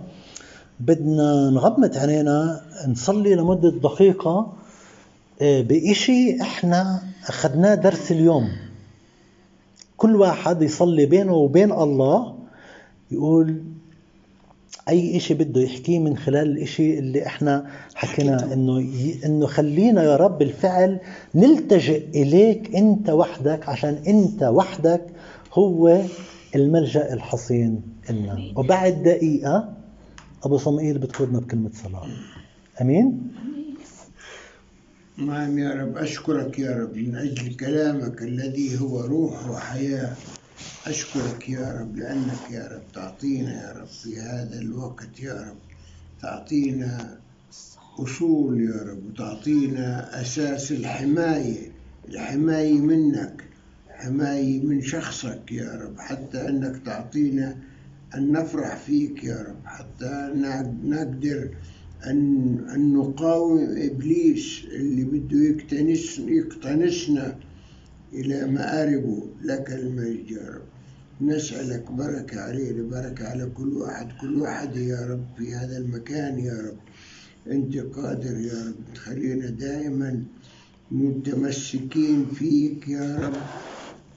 بدنا 0.86 1.50
نغمض 1.50 1.98
عينينا 1.98 2.62
نصلي 2.88 3.36
لمدة 3.36 3.70
دقيقة 3.70 4.54
آه، 5.42 5.62
بإشي 5.62 6.42
إحنا 6.42 7.02
أخذناه 7.28 7.76
درس 7.76 8.12
اليوم. 8.12 8.50
كل 9.98 10.16
واحد 10.16 10.62
يصلي 10.62 11.06
بينه 11.06 11.34
وبين 11.34 11.72
الله 11.72 12.36
يقول 13.12 13.64
أي 14.90 15.18
إشي 15.18 15.34
بده 15.34 15.62
يحكيه 15.62 16.00
من 16.00 16.18
خلال 16.18 16.52
الإشي 16.52 17.00
اللي 17.00 17.26
إحنا 17.26 17.66
حكينا 17.96 18.54
إنه 18.54 18.82
ي... 18.82 19.20
إنه 19.26 19.46
خلينا 19.48 20.04
يا 20.04 20.16
رب 20.16 20.38
بالفعل 20.38 21.00
نلتجئ 21.36 22.08
إليك 22.22 22.76
أنت 22.76 23.10
وحدك 23.10 23.70
عشان 23.70 23.98
أنت 24.08 24.44
وحدك 24.44 25.02
هو 25.54 26.02
الملجأ 26.56 27.14
الحصين 27.14 27.82
لنا. 28.10 28.40
وبعد 28.56 29.04
دقيقة 29.04 29.74
أبو 30.44 30.58
صموئيل 30.58 30.98
بتقودنا 30.98 31.39
بكلمة 31.39 31.70
صلاه 31.74 32.08
أمين؟ 32.82 33.32
نعم 35.18 35.58
يا 35.60 35.72
رب 35.74 35.98
أشكرك 35.98 36.60
يا 36.60 36.72
رب. 36.76 36.98
من 36.98 37.16
أجل 37.16 37.56
كلامك 37.56 38.22
الذي 38.22 38.80
هو 38.80 39.02
روح 39.02 39.50
وحياة 39.50 40.14
أشكرك 40.88 41.50
يا 41.50 41.80
رب 41.82 41.96
لأنك 41.98 42.52
يا 42.52 42.68
رب 42.68 42.82
تعطينا 42.94 43.52
يا 43.64 43.80
رب 43.80 43.88
في 43.88 44.20
هذا 44.20 44.60
الوقت 44.60 45.20
يا 45.20 45.34
رب. 45.34 45.58
تعطينا 46.22 47.18
أصول 48.00 48.62
يا 48.62 48.82
رب 48.92 49.06
وتعطينا 49.10 50.22
أساس 50.22 50.72
الحماية 50.72 51.72
الحماية 52.10 52.80
منك 52.82 53.44
حماية 53.89 54.60
من 54.62 54.82
شخصك 54.82 55.52
يا 55.52 55.72
رب. 55.76 56.00
حتى 56.00 56.50
أنك 56.50 56.82
تعطينا 56.86 57.58
أن 58.16 58.32
نفرح 58.32 58.76
فيك 58.78 59.24
يا 59.24 59.41
رب 59.49 59.66
حتى 59.66 60.32
نقدر 60.84 61.49
أن, 62.05 62.59
أن 62.76 62.93
نقاوم 62.93 63.59
إبليس 63.78 64.62
اللي 64.72 65.03
بده 65.03 65.38
يكتنس 65.39 66.20
يقتنسنا 66.20 67.38
إلى 68.14 68.47
مآربه 68.47 69.24
لك 69.43 69.72
المجد 69.72 70.32
يا 70.32 70.49
رب. 70.49 70.62
نسألك 71.22 71.91
بركة 71.91 72.41
علينا 72.41 72.84
بركة 72.84 73.28
على 73.28 73.45
كل 73.45 73.74
واحد 73.74 74.07
كل 74.22 74.41
واحد 74.41 74.76
يا 74.76 75.05
رب 75.05 75.26
في 75.38 75.53
هذا 75.53 75.78
المكان 75.78 76.39
يا 76.39 76.53
رب. 76.62 76.78
أنت 77.51 77.78
قادر 77.78 78.38
يا 78.39 78.64
رب 78.68 78.93
تخلينا 78.95 79.49
دائما 79.49 80.24
متمسكين 80.91 82.26
فيك 82.26 82.88
يا 82.88 83.18
رب. 83.18 83.34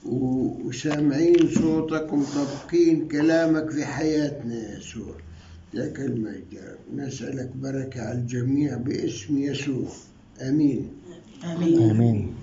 وسامعين 0.05 1.49
صوتك 1.55 2.13
ومطبقين 2.13 3.07
كلامك 3.07 3.69
في 3.69 3.85
حياتنا 3.85 4.55
يا 4.55 4.77
يسوع. 4.77 5.15
لك 5.73 5.99
المجد 5.99 6.77
نسألك 6.95 7.51
بركة 7.55 8.01
على 8.01 8.19
الجميع 8.19 8.77
باسم 8.77 9.37
يسوع. 9.37 9.87
آمين. 10.41 10.87
آمين. 11.43 11.89
آمين. 11.89 12.34